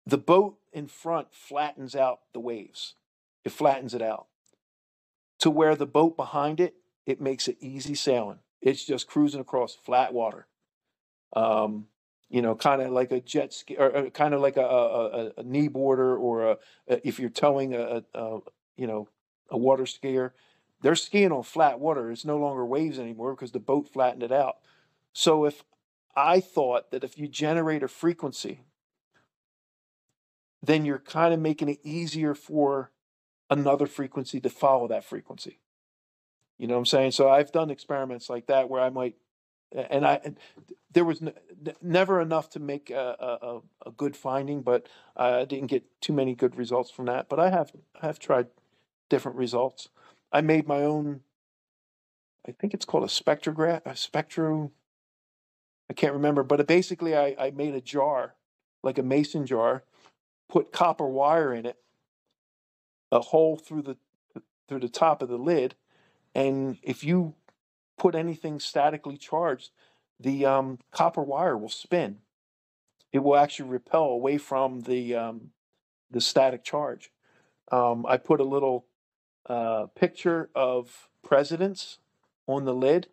[0.07, 2.95] the boat in front flattens out the waves.
[3.45, 4.27] It flattens it out
[5.39, 6.75] to where the boat behind it
[7.07, 8.41] it makes it easy sailing.
[8.61, 10.47] It's just cruising across flat water.
[11.35, 11.87] Um,
[12.31, 14.65] you know, kind of like a jet ski, or, uh, or kind of like a,
[14.65, 18.39] a, a, knee boarder, or a, if you're towing a, a,
[18.77, 19.09] you know
[19.51, 20.33] a water skier,
[20.83, 22.11] they're skiing on flat water.
[22.11, 24.57] It's no longer waves anymore because the boat flattened it out.
[25.13, 25.65] So if
[26.15, 28.65] I thought that if you generate a frequency,
[30.63, 32.91] then you're kind of making it easier for
[33.51, 35.61] another frequency to follow that frequency.
[36.59, 37.13] You know what I'm saying?
[37.13, 39.15] So I've done experiments like that where I might,
[39.73, 40.21] and I,
[40.93, 41.23] there was
[41.83, 46.35] never enough to make a, a, a good finding, but I didn't get too many
[46.35, 47.29] good results from that.
[47.29, 48.47] But I have, I have tried
[49.09, 49.89] different results.
[50.33, 51.21] I made my own,
[52.47, 54.73] I think it's called a spectrograph, a spectro,
[55.91, 58.35] I can't remember, but uh, basically I, I made a jar,
[58.83, 59.85] like a mason jar,
[60.49, 61.77] put copper wire in it,
[63.11, 63.97] a hole through the
[64.69, 65.75] through the top of the lid,
[66.35, 67.35] and if you
[67.99, 69.71] put anything statically charged,
[70.19, 72.19] the um, copper wire will spin.
[73.13, 75.51] It will actually repel away from the um,
[76.11, 77.11] the static charge.
[77.71, 78.87] Um, I put a little
[79.47, 81.99] uh, picture of presidents
[82.47, 83.09] on the lid,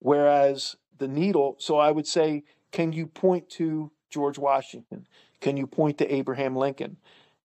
[0.00, 1.56] whereas the needle.
[1.58, 5.06] So I would say, can you point to George Washington?
[5.40, 6.96] Can you point to Abraham Lincoln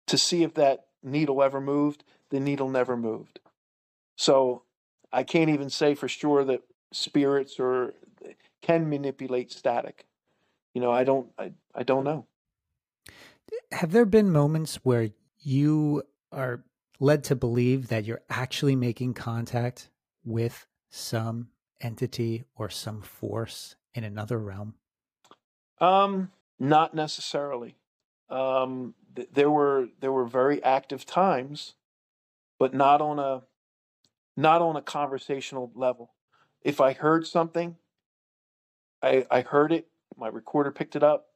[0.08, 2.04] to see if that needle ever moved?
[2.30, 3.40] The needle never moved.
[4.18, 4.64] So
[5.16, 6.62] I can't even say for sure that
[6.92, 7.94] spirits or
[8.62, 10.06] can manipulate static.
[10.74, 12.28] You know, I don't I, I don't know.
[13.72, 16.04] Have there been moments where you
[16.34, 16.66] are
[17.00, 19.90] led to believe that you're actually making contact
[20.26, 21.48] with some
[21.80, 24.74] entity or some force in another realm?
[25.80, 27.78] Um, not necessarily.
[28.30, 31.76] Um, th- there were there were very active times,
[32.60, 33.44] but not on a
[34.36, 36.14] not on a conversational level.
[36.62, 37.76] If I heard something,
[39.02, 41.28] I, I heard it, my recorder picked it up,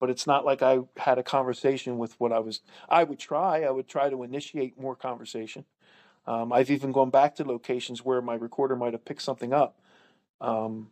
[0.00, 2.60] but it's not like I had a conversation with what I was.
[2.88, 5.64] I would try, I would try to initiate more conversation.
[6.26, 9.78] Um, I've even gone back to locations where my recorder might have picked something up.
[10.40, 10.90] Um,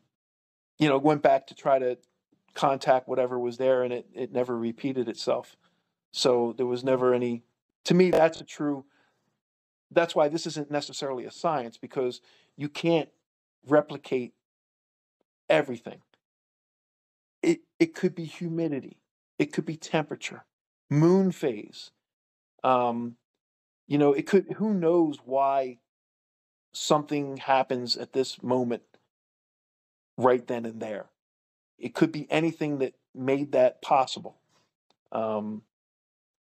[0.78, 1.98] you know, went back to try to
[2.54, 5.56] contact whatever was there, and it, it never repeated itself.
[6.12, 7.42] So there was never any.
[7.84, 8.84] To me, that's a true
[9.94, 12.20] that's why this isn't necessarily a science because
[12.56, 13.08] you can't
[13.66, 14.34] replicate
[15.48, 16.00] everything.
[17.42, 18.98] It it could be humidity,
[19.38, 20.44] it could be temperature,
[20.90, 21.90] moon phase.
[22.64, 23.16] Um,
[23.88, 24.52] you know, it could.
[24.56, 25.78] Who knows why
[26.72, 28.82] something happens at this moment,
[30.16, 31.06] right then and there.
[31.78, 34.36] It could be anything that made that possible.
[35.10, 35.62] Um,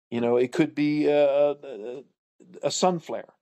[0.10, 2.04] you know, it could be a, a,
[2.64, 3.35] a sun flare.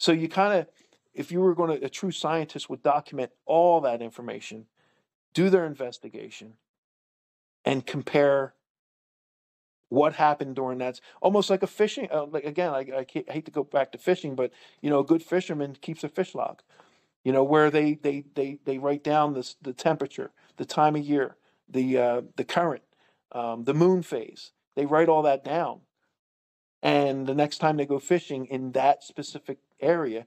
[0.00, 0.66] So you kind of,
[1.12, 4.64] if you were going to, a true scientist would document all that information,
[5.34, 6.54] do their investigation,
[7.66, 8.54] and compare
[9.90, 11.00] what happened during that.
[11.20, 12.08] Almost like a fishing.
[12.10, 15.04] Uh, like again, I, I, hate to go back to fishing, but you know, a
[15.04, 16.62] good fisherman keeps a fish log.
[17.22, 21.02] You know, where they they they they write down this the temperature, the time of
[21.02, 21.36] year,
[21.68, 22.84] the uh, the current,
[23.32, 24.52] um, the moon phase.
[24.76, 25.80] They write all that down,
[26.82, 30.26] and the next time they go fishing in that specific area,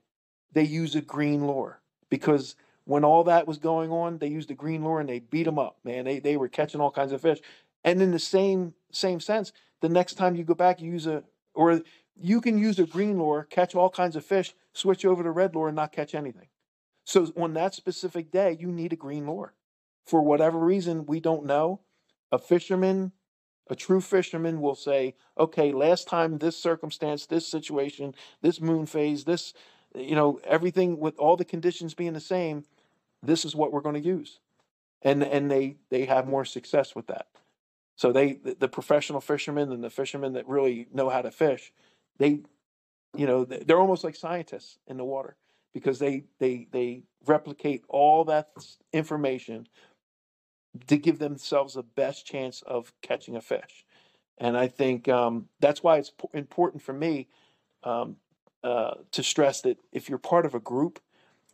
[0.52, 4.56] they use a green lure because when all that was going on, they used a
[4.56, 5.78] green lure and they beat them up.
[5.84, 7.40] Man, they they were catching all kinds of fish.
[7.84, 9.52] And in the same same sense,
[9.82, 11.24] the next time you go back, you use a
[11.54, 11.82] or
[12.16, 15.56] you can use a green lure, catch all kinds of fish, switch over to red
[15.56, 16.48] lure and not catch anything.
[17.06, 19.54] So on that specific day, you need a green lure.
[20.06, 21.82] For whatever reason, we don't know.
[22.32, 23.12] A fisherman,
[23.70, 29.24] a true fisherman will say, okay, last time this circumstance, this situation, this moon phase,
[29.24, 29.54] this,
[29.96, 32.66] you know, everything with all the conditions being the same,
[33.22, 34.40] this is what we're going to use.
[35.02, 37.28] And and they they have more success with that.
[37.96, 41.74] So they the, professional fishermen and the fishermen that really know how to fish,
[42.18, 42.42] they
[43.16, 45.36] you know, they're almost like scientists in the water
[45.74, 48.50] because they they they replicate all that
[48.92, 49.68] information
[50.88, 53.86] to give themselves the best chance of catching a fish.
[54.38, 57.28] And I think um, that's why it's important for me
[57.84, 58.18] um,
[58.64, 61.00] uh, to stress that if you're part of a group,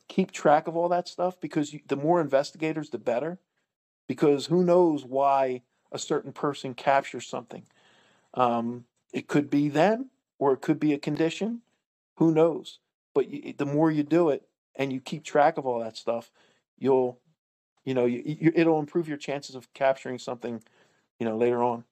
[0.08, 3.40] keep track of all that stuff because you, the more investigators, the better.
[4.08, 5.62] Because who knows why
[5.92, 7.64] a certain person captures something.
[8.34, 10.10] Um, it could be them
[10.40, 11.62] or it could be a condition.
[12.16, 12.80] Who knows?
[13.14, 16.32] But you, the more you do it and you keep track of all that stuff,
[16.78, 17.20] you'll,
[17.90, 20.62] you know, you, you, it'll improve your chances of capturing something,
[21.20, 21.84] you know, later on.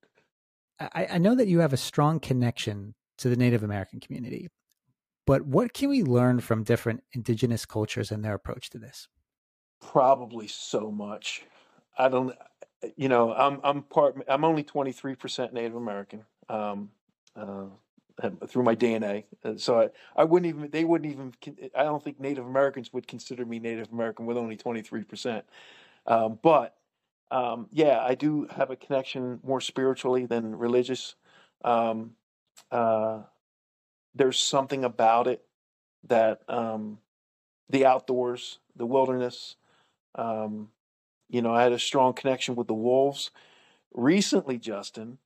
[0.80, 4.48] I, I know that you have a strong connection to the Native American community,
[5.26, 9.08] but what can we learn from different indigenous cultures and their approach to this?
[9.82, 11.44] Probably so much.
[11.98, 12.36] I don't
[12.96, 14.24] you know, I'm I'm part.
[14.28, 16.92] I'm only 23 percent Native American um,
[17.36, 17.66] uh,
[18.48, 19.24] through my DNA.
[19.58, 20.70] So I, I wouldn't even.
[20.70, 21.34] They wouldn't even.
[21.76, 25.46] I don't think Native Americans would consider me Native American with only 23 percent.
[26.08, 26.76] Um, but
[27.30, 31.16] um, yeah, I do have a connection more spiritually than religious.
[31.64, 32.12] Um,
[32.72, 33.24] uh,
[34.16, 35.44] there's something about it
[36.08, 37.00] that um,
[37.70, 39.56] the outdoors, the wilderness.
[40.16, 40.70] Um,
[41.30, 43.32] you know, I had a strong connection with the Wolves.
[43.94, 45.18] Recently, Justin,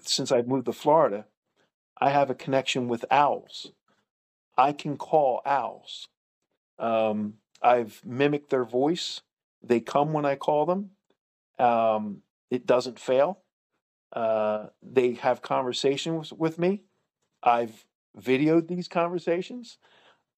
[0.00, 1.26] since I've moved to Florida,
[2.00, 3.72] I have a connection with owls.
[4.56, 6.08] I can call owls.
[6.78, 9.20] Um, I've mimicked their voice.
[9.62, 10.90] They come when I call them.
[11.58, 13.40] Um, it doesn't fail.
[14.12, 16.82] Uh, they have conversations with me.
[17.42, 17.84] I've
[18.18, 19.78] videoed these conversations.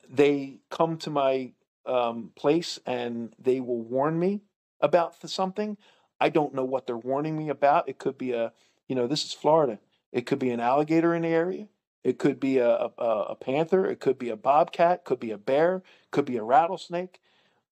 [0.08, 1.52] They come to my
[1.86, 4.42] um, place and they will warn me
[4.80, 5.76] about something.
[6.20, 7.88] I don't know what they're warning me about.
[7.88, 8.52] It could be a,
[8.88, 9.78] you know, this is Florida.
[10.12, 11.68] It could be an alligator in the area.
[12.02, 13.86] It could be a, a, a panther.
[13.86, 15.04] It could be a bobcat.
[15.04, 15.82] Could be a bear.
[16.10, 17.20] Could be a rattlesnake.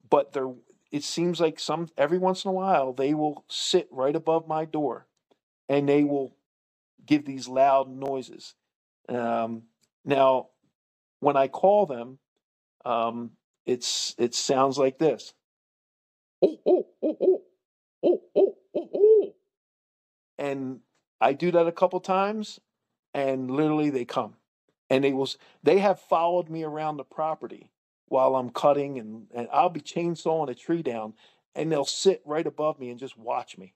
[0.08, 0.48] But there,
[0.90, 4.64] it seems like some every once in a while they will sit right above my
[4.64, 5.06] door,
[5.68, 6.36] and they will
[7.06, 8.54] give these loud noises.
[9.08, 9.64] Um,
[10.04, 10.48] now,
[11.20, 12.18] when I call them,
[12.84, 13.32] um,
[13.66, 15.34] it's it sounds like this
[16.42, 17.40] oh, oh, oh, oh,
[18.04, 19.34] oh, oh, oh, oh.
[20.38, 20.80] And
[21.20, 22.60] I do that a couple times,
[23.12, 24.34] and literally they come.
[24.90, 25.28] And they will
[25.62, 27.70] they have followed me around the property
[28.08, 31.14] while I'm cutting and, and I'll be chainsawing a tree down
[31.54, 33.74] and they'll sit right above me and just watch me.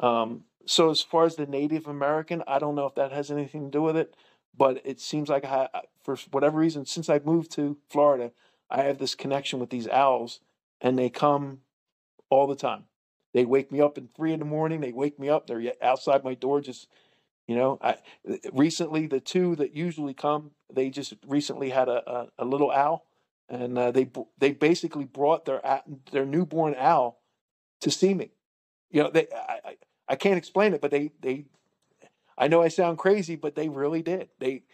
[0.00, 3.64] Um, so as far as the Native American, I don't know if that has anything
[3.64, 4.14] to do with it,
[4.56, 5.68] but it seems like I,
[6.02, 8.32] for whatever reason, since I moved to Florida,
[8.70, 10.40] I have this connection with these owls
[10.80, 11.60] and they come
[12.30, 12.84] all the time.
[13.34, 14.80] They wake me up in three in the morning.
[14.80, 15.46] They wake me up.
[15.46, 16.88] They're outside my door, just
[17.46, 17.78] you know.
[17.82, 17.96] I
[18.52, 23.04] recently the two that usually come, they just recently had a a, a little owl,
[23.48, 25.60] and uh, they they basically brought their
[26.12, 27.20] their newborn owl
[27.80, 28.30] to see me.
[28.90, 29.76] You know, they I,
[30.08, 31.46] I, can't explain it, but they they
[32.36, 34.28] I know I sound crazy, but they really did.
[34.38, 34.64] They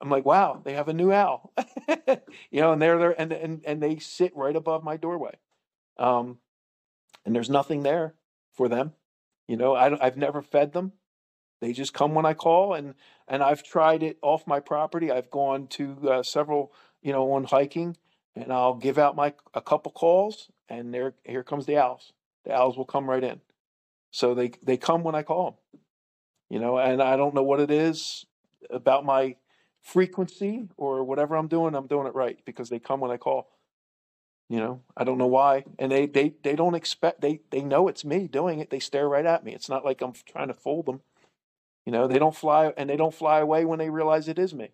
[0.00, 1.52] I'm like, wow, they have a new owl,
[2.50, 5.34] you know, and they're there and, and, and they sit right above my doorway.
[5.98, 6.38] Um,
[7.26, 8.14] and there's nothing there
[8.54, 8.94] for them.
[9.46, 10.92] You know, I, I've never fed them.
[11.60, 12.94] They just come when I call, and
[13.28, 15.10] and I've tried it off my property.
[15.10, 16.72] I've gone to uh, several,
[17.02, 17.98] you know, on hiking,
[18.36, 22.12] and I'll give out my a couple calls, and there here comes the owls.
[22.44, 23.40] The owls will come right in.
[24.10, 25.54] So they they come when I call them.
[26.48, 28.26] You know, and I don't know what it is
[28.70, 29.36] about my
[29.82, 31.74] frequency or whatever I'm doing.
[31.74, 33.48] I'm doing it right because they come when I call.
[34.48, 37.86] You know, I don't know why, and they they they don't expect they they know
[37.86, 38.70] it's me doing it.
[38.70, 39.54] They stare right at me.
[39.54, 41.02] It's not like I'm trying to fool them.
[41.86, 44.52] You know, they don't fly and they don't fly away when they realize it is
[44.52, 44.70] me.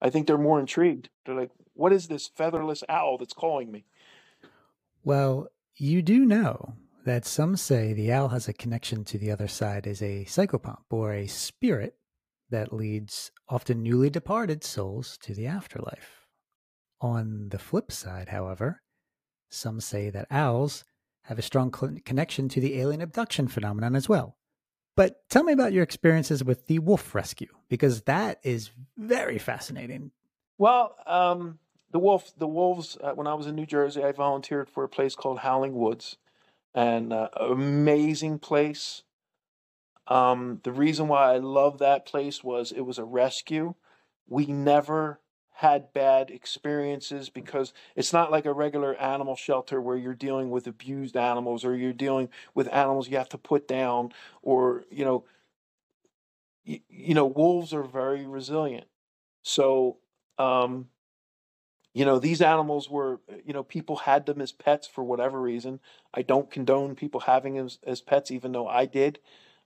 [0.00, 1.10] I think they're more intrigued.
[1.24, 3.84] They're like, "What is this featherless owl that's calling me?"
[5.04, 6.74] Well, you do know
[7.04, 10.84] that some say the owl has a connection to the other side as a psychopomp
[10.90, 11.96] or a spirit
[12.50, 16.26] that leads often newly departed souls to the afterlife.
[17.00, 18.82] On the flip side, however,
[19.48, 20.84] some say that owls
[21.24, 24.36] have a strong connection to the alien abduction phenomenon as well.
[24.96, 30.10] But tell me about your experiences with the wolf rescue, because that is very fascinating.
[30.58, 31.58] Well, um,
[31.90, 32.98] the wolf, the wolves.
[33.02, 36.16] Uh, when I was in New Jersey, I volunteered for a place called Howling Woods,
[36.74, 39.02] and uh, amazing place.
[40.06, 43.74] Um, the reason why I love that place was it was a rescue.
[44.28, 45.20] We never
[45.60, 50.66] had bad experiences because it's not like a regular animal shelter where you're dealing with
[50.66, 54.10] abused animals or you're dealing with animals you have to put down
[54.42, 55.22] or you know
[56.64, 58.86] you, you know wolves are very resilient.
[59.42, 59.98] So
[60.38, 60.88] um
[61.92, 65.80] you know these animals were you know people had them as pets for whatever reason.
[66.14, 69.18] I don't condone people having them as, as pets even though i did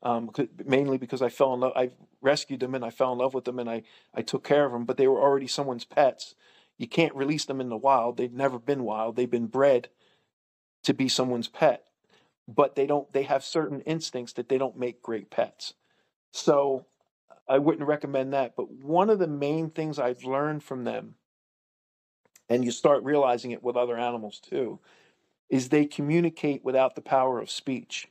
[0.05, 0.31] um,
[0.64, 1.72] mainly because I fell in love.
[1.74, 1.90] I
[2.20, 3.82] rescued them and I fell in love with them and I,
[4.14, 6.35] I took care of them, but they were already someone's pets.
[6.76, 8.16] You can't release them in the wild.
[8.16, 9.16] They've never been wild.
[9.16, 9.89] They've been bred
[10.82, 11.85] to be someone's pet,
[12.47, 13.10] but they don't.
[13.12, 15.74] They have certain instincts that they don't make great pets.
[16.32, 16.86] So
[17.48, 18.56] I wouldn't recommend that.
[18.56, 21.14] But one of the main things I've learned from them,
[22.48, 24.81] and you start realizing it with other animals too,
[25.48, 28.09] is they communicate without the power of speech.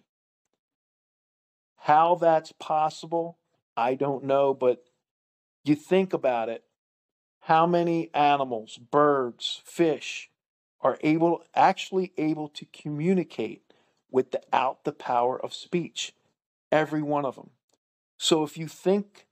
[1.83, 3.39] How that's possible,
[3.75, 4.85] I don't know, but
[5.65, 6.63] you think about it.
[7.41, 10.29] How many animals, birds, fish
[10.79, 13.73] are able actually able to communicate
[14.09, 16.13] without the power of speech?
[16.71, 17.49] Every one of them.
[18.17, 19.27] So if you think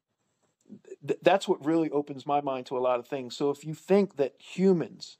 [1.08, 3.34] th- that's what really opens my mind to a lot of things.
[3.38, 5.20] So if you think that humans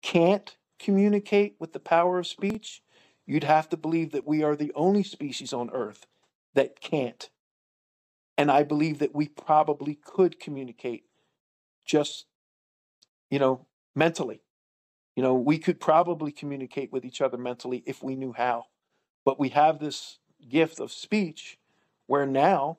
[0.00, 2.82] can't communicate with the power of speech,
[3.26, 6.06] you'd have to believe that we are the only species on earth
[6.54, 7.28] that can't.
[8.36, 11.04] And I believe that we probably could communicate
[11.84, 12.26] just,
[13.30, 14.40] you know, mentally.
[15.14, 18.64] You know, we could probably communicate with each other mentally if we knew how.
[19.24, 20.18] But we have this
[20.48, 21.58] gift of speech
[22.06, 22.78] where now,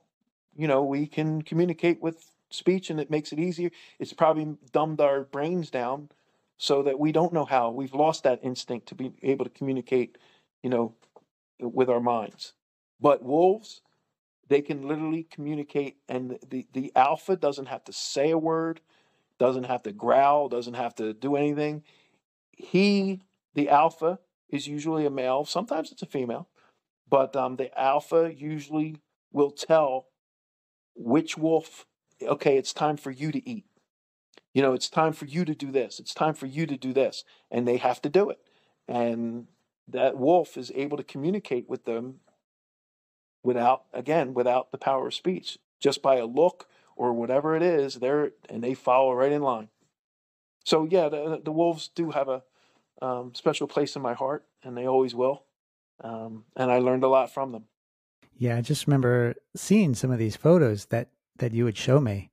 [0.56, 3.72] you know, we can communicate with speech and it makes it easier.
[4.00, 6.10] It's probably dumbed our brains down
[6.58, 7.72] so that we don't know how.
[7.72, 10.18] We've lost that instinct to be able to communicate,
[10.64, 10.94] you know,
[11.60, 12.54] with our minds.
[13.00, 13.82] But wolves,
[14.48, 18.82] they can literally communicate, and the, the alpha doesn't have to say a word,
[19.40, 21.84] doesn't have to growl, doesn't have to do anything.
[22.52, 23.22] He,
[23.54, 24.20] the alpha,
[24.50, 25.44] is usually a male.
[25.46, 26.48] Sometimes it's a female,
[27.10, 28.98] but um, the alpha usually
[29.32, 30.08] will tell
[30.96, 31.86] which wolf,
[32.22, 33.66] okay, it's time for you to eat.
[34.54, 36.00] You know, it's time for you to do this.
[36.00, 37.26] It's time for you to do this.
[37.52, 38.40] And they have to do it.
[38.88, 39.48] And
[39.90, 42.22] that wolf is able to communicate with them
[43.46, 45.58] without again without the power of speech.
[45.80, 49.70] Just by a look or whatever it is there and they follow right in line.
[50.64, 52.44] So yeah the, the wolves do have a
[53.02, 55.44] um, special place in my heart and they always will.
[56.02, 57.66] Um, and i learned a lot from them.
[58.38, 62.32] Yeah i just remember seeing some of these photos that that you would show me.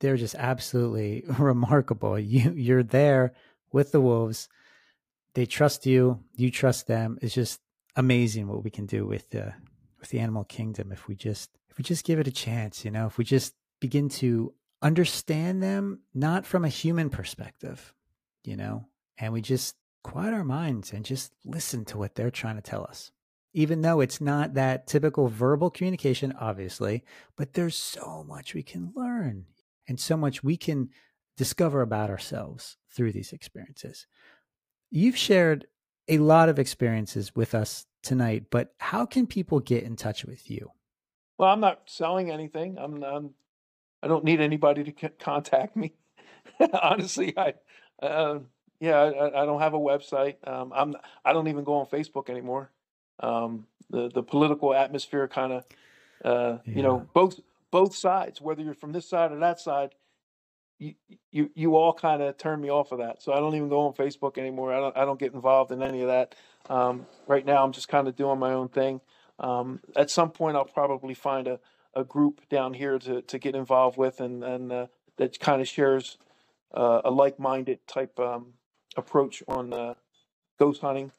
[0.00, 2.18] They're just absolutely remarkable.
[2.18, 3.34] You you're there
[3.72, 4.48] with the wolves.
[5.34, 6.20] They trust you.
[6.36, 7.18] You trust them.
[7.20, 7.60] It's just
[7.96, 9.50] amazing what we can do with uh,
[10.04, 12.90] with the animal kingdom if we just if we just give it a chance, you
[12.90, 14.52] know, if we just begin to
[14.82, 17.94] understand them not from a human perspective,
[18.44, 18.84] you know,
[19.16, 22.84] and we just quiet our minds and just listen to what they're trying to tell
[22.84, 23.12] us.
[23.54, 27.02] Even though it's not that typical verbal communication, obviously,
[27.34, 29.46] but there's so much we can learn
[29.88, 30.90] and so much we can
[31.38, 34.06] discover about ourselves through these experiences.
[34.90, 35.66] You've shared
[36.08, 40.50] a lot of experiences with us tonight, but how can people get in touch with
[40.50, 40.70] you?
[41.38, 42.78] Well, I'm not selling anything.
[42.78, 43.30] I'm, I'm
[44.02, 45.94] I don't need anybody to c- contact me.
[46.82, 47.54] Honestly, I
[48.02, 48.40] uh,
[48.78, 50.36] yeah, I, I don't have a website.
[50.46, 50.94] Um, I'm
[51.24, 52.70] I don't even go on Facebook anymore.
[53.20, 55.64] Um, the the political atmosphere kind of
[56.24, 57.40] uh, you know both
[57.70, 59.94] both sides, whether you're from this side or that side,
[60.78, 60.94] you
[61.30, 63.22] you you all kind of turn me off of that.
[63.22, 64.72] So I don't even go on Facebook anymore.
[64.72, 66.34] I don't I don't get involved in any of that.
[66.68, 69.00] Um, right now, I'm just kind of doing my own thing.
[69.38, 71.60] Um, at some point, I'll probably find a,
[71.94, 74.86] a group down here to, to get involved with, and and uh,
[75.16, 76.18] that kind of shares
[76.72, 78.54] uh, a like-minded type um,
[78.96, 79.94] approach on uh,
[80.58, 81.12] ghost hunting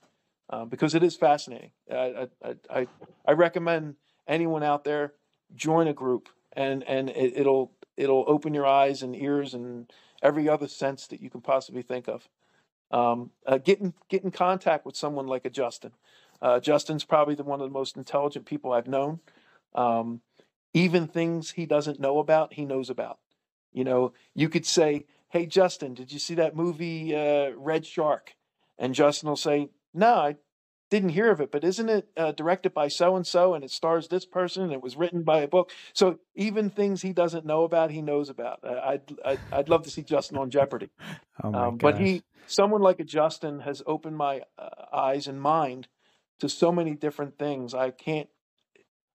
[0.49, 1.71] uh, because it is fascinating.
[1.91, 2.87] I, I, I, I
[3.25, 3.95] I recommend
[4.27, 5.13] anyone out there
[5.55, 9.91] join a group, and and it, it'll it'll open your eyes and ears and
[10.21, 12.27] every other sense that you can possibly think of.
[12.91, 15.91] Um, uh, get in get in contact with someone like a Justin.
[16.41, 19.19] Uh, Justin's probably the one of the most intelligent people I've known.
[19.73, 20.21] Um,
[20.73, 23.19] even things he doesn't know about, he knows about.
[23.73, 28.35] You know, you could say, "Hey, Justin, did you see that movie uh, Red Shark?"
[28.77, 30.35] And Justin will say, "No, I
[30.95, 33.71] didn't hear of it, but isn't it uh, directed by so and so, and it
[33.71, 37.45] stars this person, and it was written by a book?" So even things he doesn't
[37.45, 38.59] know about, he knows about.
[38.63, 40.89] Uh, I'd, I'd I'd love to see Justin on Jeopardy.
[41.43, 45.41] Oh my Um, but he, someone like a Justin, has opened my uh, eyes and
[45.41, 45.89] mind
[46.39, 47.73] to so many different things.
[47.73, 48.29] I can't.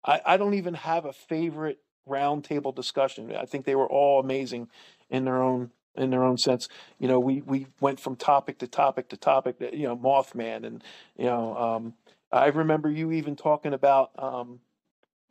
[0.06, 3.34] I, I don't even have a favorite roundtable discussion.
[3.36, 4.68] I think they were all amazing
[5.10, 6.68] in their own in their own sense.
[6.99, 9.60] You know, we we went from topic to topic to topic.
[9.60, 10.84] that, You know, Mothman, and
[11.18, 11.94] you know, um,
[12.32, 14.11] I remember you even talking about.
[14.18, 14.60] Um,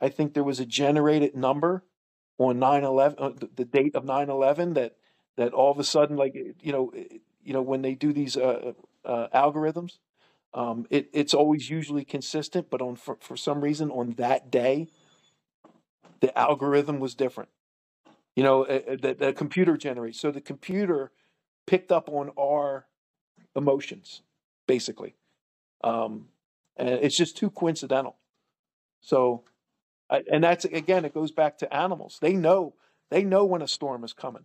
[0.01, 1.83] I think there was a generated number
[2.39, 4.97] on 9/11, uh, the, the date of 9/11 that
[5.37, 6.93] that all of a sudden, like you know,
[7.43, 8.73] you know, when they do these uh,
[9.05, 9.99] uh, algorithms,
[10.55, 14.89] um, it, it's always usually consistent, but on for, for some reason on that day,
[16.21, 17.51] the algorithm was different.
[18.39, 20.21] You know, uh, uh, the, the computer generates.
[20.21, 21.11] So the computer
[21.67, 22.87] picked up on our
[23.57, 24.23] emotions,
[24.69, 25.17] basically,
[25.83, 26.29] um,
[26.77, 28.15] and it's just too coincidental.
[29.01, 29.43] So,
[30.09, 32.19] I, and that's again, it goes back to animals.
[32.21, 32.75] They know
[33.11, 34.45] they know when a storm is coming.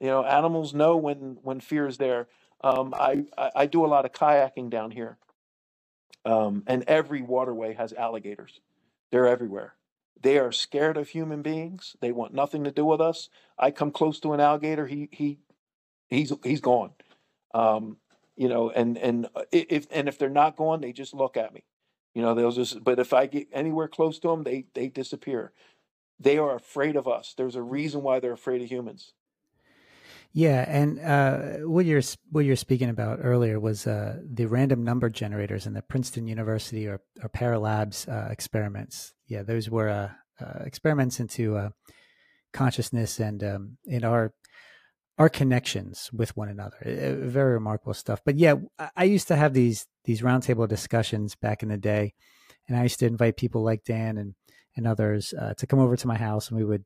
[0.00, 2.28] You know, animals know when when fear is there.
[2.64, 5.18] Um, I, I I do a lot of kayaking down here,
[6.24, 8.60] um, and every waterway has alligators.
[9.12, 9.74] They're everywhere.
[10.20, 11.96] They are scared of human beings.
[12.00, 13.28] They want nothing to do with us.
[13.58, 15.38] I come close to an alligator, he he
[16.08, 16.92] he's he's gone.
[17.54, 17.98] Um,
[18.36, 21.54] you know, and and uh, if and if they're not gone, they just look at
[21.54, 21.64] me.
[22.14, 22.82] You know, they'll just.
[22.82, 25.52] But if I get anywhere close to them, they they disappear.
[26.18, 27.34] They are afraid of us.
[27.36, 29.12] There's a reason why they're afraid of humans.
[30.32, 35.08] Yeah, and uh, what you're what you're speaking about earlier was uh, the random number
[35.08, 39.14] generators in the Princeton University or, or PEAR labs uh, experiments.
[39.26, 41.70] Yeah, those were uh, uh, experiments into uh,
[42.52, 44.32] consciousness and um, in our
[45.18, 46.76] our connections with one another.
[46.84, 48.20] Uh, very remarkable stuff.
[48.24, 52.14] But yeah, I, I used to have these these roundtable discussions back in the day,
[52.68, 54.34] and I used to invite people like Dan and
[54.76, 56.84] and others uh, to come over to my house, and we would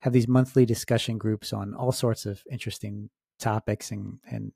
[0.00, 4.52] have these monthly discussion groups on all sorts of interesting topics and and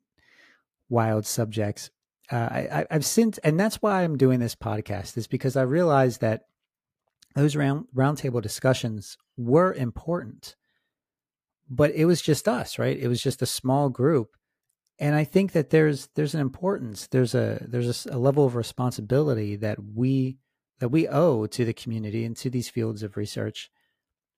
[0.88, 1.90] wild subjects.
[2.30, 6.20] Uh, I, I've since, and that's why I'm doing this podcast, is because I realized
[6.20, 6.42] that
[7.34, 10.56] those round roundtable discussions were important,
[11.68, 12.98] but it was just us, right?
[12.98, 14.36] It was just a small group,
[14.98, 19.56] and I think that there's there's an importance, there's a there's a level of responsibility
[19.56, 20.38] that we
[20.80, 23.70] that we owe to the community and to these fields of research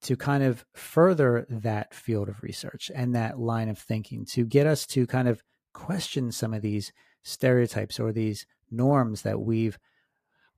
[0.02, 4.66] to kind of further that field of research and that line of thinking to get
[4.66, 5.42] us to kind of
[5.74, 6.92] question some of these
[7.22, 9.78] stereotypes or these norms that we've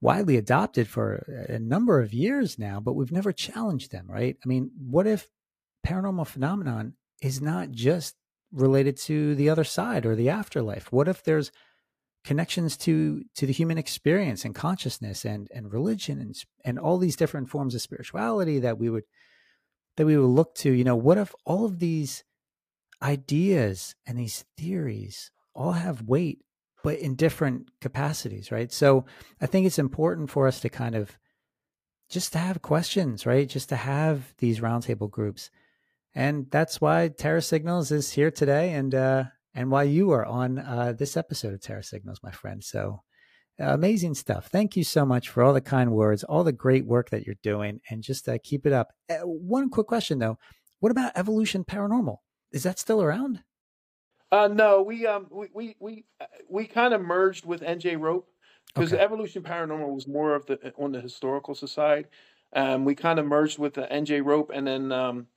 [0.03, 4.37] widely adopted for a number of years now, but we've never challenged them, right?
[4.45, 5.29] I mean, what if
[5.87, 8.17] paranormal phenomenon is not just
[8.51, 10.91] related to the other side or the afterlife?
[10.91, 11.53] What if there's
[12.25, 17.17] connections to to the human experience and consciousness and and religion and and all these
[17.17, 19.05] different forms of spirituality that we would
[19.97, 22.23] that we would look to you know what if all of these
[23.03, 26.39] ideas and these theories all have weight
[26.83, 29.05] but in different capacities right so
[29.41, 31.19] i think it's important for us to kind of
[32.09, 35.51] just to have questions right just to have these roundtable groups
[36.15, 40.59] and that's why terra signals is here today and uh and why you are on
[40.59, 43.01] uh this episode of terra signals my friend so
[43.59, 44.47] amazing stuff.
[44.47, 47.37] Thank you so much for all the kind words, all the great work that you're
[47.43, 48.93] doing, and just uh, keep it up.
[49.11, 50.39] Uh, one quick question though:
[50.81, 52.17] What about Evolution Paranormal?
[52.53, 53.43] Is that still around?
[54.33, 58.25] Uh, no, we um we we we, uh, we kind of merged with NJROPE
[58.75, 59.03] because Okay.
[59.03, 62.09] Evolution Paranormal was more of the on the historical side.
[62.55, 65.29] Um, we kind of merged with the NJROPE, and then um,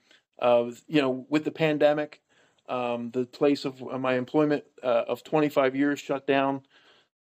[0.41, 2.21] uh, you know, with the pandemic,
[2.69, 6.63] um, the place of uh, my employment uh, of 25 years shut down.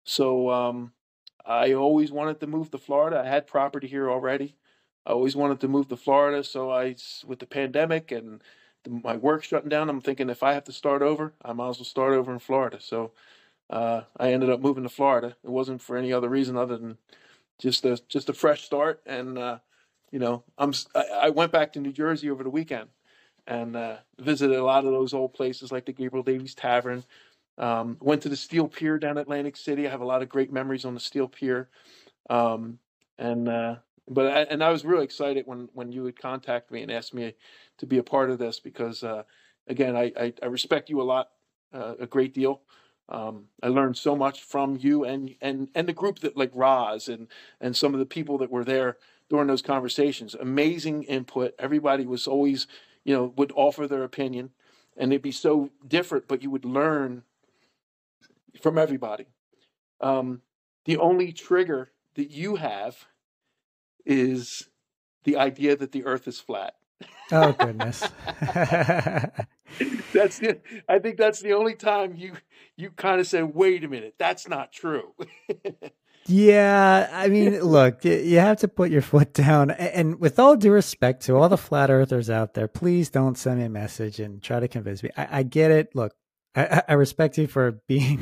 [0.05, 0.92] So um,
[1.46, 3.22] I always wanted to move to Florida.
[3.24, 4.56] I had property here already.
[5.06, 6.44] I always wanted to move to Florida.
[6.44, 6.96] So I,
[7.26, 8.42] with the pandemic and
[8.89, 11.78] my work shutting down, I'm thinking if I have to start over, I might as
[11.78, 12.78] well start over in Florida.
[12.81, 13.12] So
[13.70, 15.36] uh, I ended up moving to Florida.
[15.43, 16.98] It wasn't for any other reason other than
[17.59, 19.01] just a just a fresh start.
[19.06, 19.59] And uh,
[20.11, 22.89] you know, I'm I, went back to New Jersey over the weekend
[23.47, 27.05] and uh, visited a lot of those old places like the Gabriel Daveis Tavern.
[27.56, 29.86] Um, went to the Steel Pier down Atlantic City.
[29.86, 31.69] I have a lot of great memories on the Steel Pier.
[32.28, 32.78] Um,
[33.16, 33.77] and uh,
[34.09, 37.15] but I, and I was really excited when when you would contact me and ask
[37.15, 37.35] me
[37.78, 39.22] to be a part of this because uh,
[39.66, 41.28] again I, I, I respect you a lot
[41.72, 42.62] uh, a great deal.
[43.09, 47.09] Um, I learned so much from you and and and the group that like Roz
[47.09, 47.28] and
[47.60, 48.96] and some of the people that were there
[49.28, 50.34] during those conversations.
[50.34, 51.55] Amazing input.
[51.59, 52.66] Everybody was always
[53.05, 54.51] you know would offer their opinion,
[54.96, 57.24] and it'd be so different, but you would learn
[58.60, 59.26] from everybody.
[60.01, 60.42] Um,
[60.84, 63.06] the only trigger that you have
[64.06, 64.68] is
[65.24, 66.74] the idea that the earth is flat.
[67.33, 68.01] Oh goodness.
[70.12, 72.35] that's the, I think that's the only time you
[72.77, 75.15] you kind of say, "Wait a minute, that's not true."
[76.27, 79.71] yeah, I mean, look, you have to put your foot down.
[79.71, 83.59] And with all due respect to all the flat earthers out there, please don't send
[83.59, 85.11] me a message and try to convince me.
[85.16, 85.95] I, I get it.
[85.95, 86.15] Look,
[86.55, 88.21] I, I respect you for being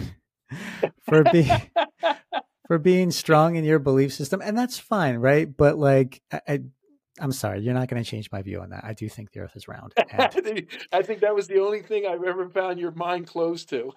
[1.03, 1.61] for being
[2.67, 5.55] for being strong in your belief system, and that's fine, right?
[5.55, 6.61] But like, I, I
[7.23, 8.85] I'm sorry, you're not going to change my view on that.
[8.85, 9.95] I do think the Earth is round.
[10.13, 10.67] And...
[10.93, 13.93] I think that was the only thing I've ever found your mind closed to.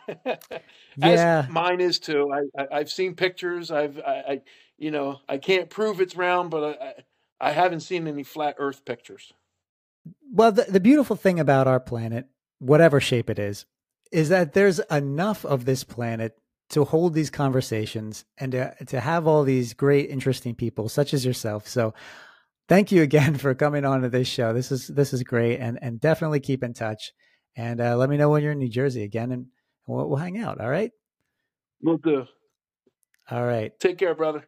[0.95, 2.31] yeah, mine is too.
[2.31, 3.71] I, I have seen pictures.
[3.71, 4.41] I've I, I,
[4.77, 6.93] you know I can't prove it's round, but I
[7.41, 9.33] I haven't seen any flat Earth pictures.
[10.31, 12.27] Well, the the beautiful thing about our planet,
[12.59, 13.65] whatever shape it is,
[14.11, 16.37] is that there's enough of this planet
[16.69, 21.25] to hold these conversations and to, to have all these great, interesting people such as
[21.25, 21.67] yourself.
[21.67, 21.93] So
[22.67, 24.53] thank you again for coming on to this show.
[24.53, 27.11] This is, this is great and, and definitely keep in touch
[27.55, 29.47] and uh, let me know when you're in New Jersey again and
[29.87, 30.59] we'll, we'll hang out.
[30.59, 30.91] All right.
[31.81, 32.25] We'll do.
[33.29, 33.71] All right.
[33.79, 34.47] Take care, brother.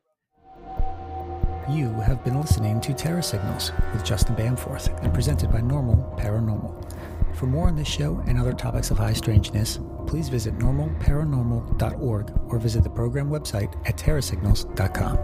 [1.70, 7.36] You have been listening to Terra Signals with Justin Bamforth and presented by Normal Paranormal.
[7.36, 12.58] For more on this show and other topics of high strangeness, please visit normalparanormal.org or
[12.58, 15.18] visit the program website at terrasignals.com.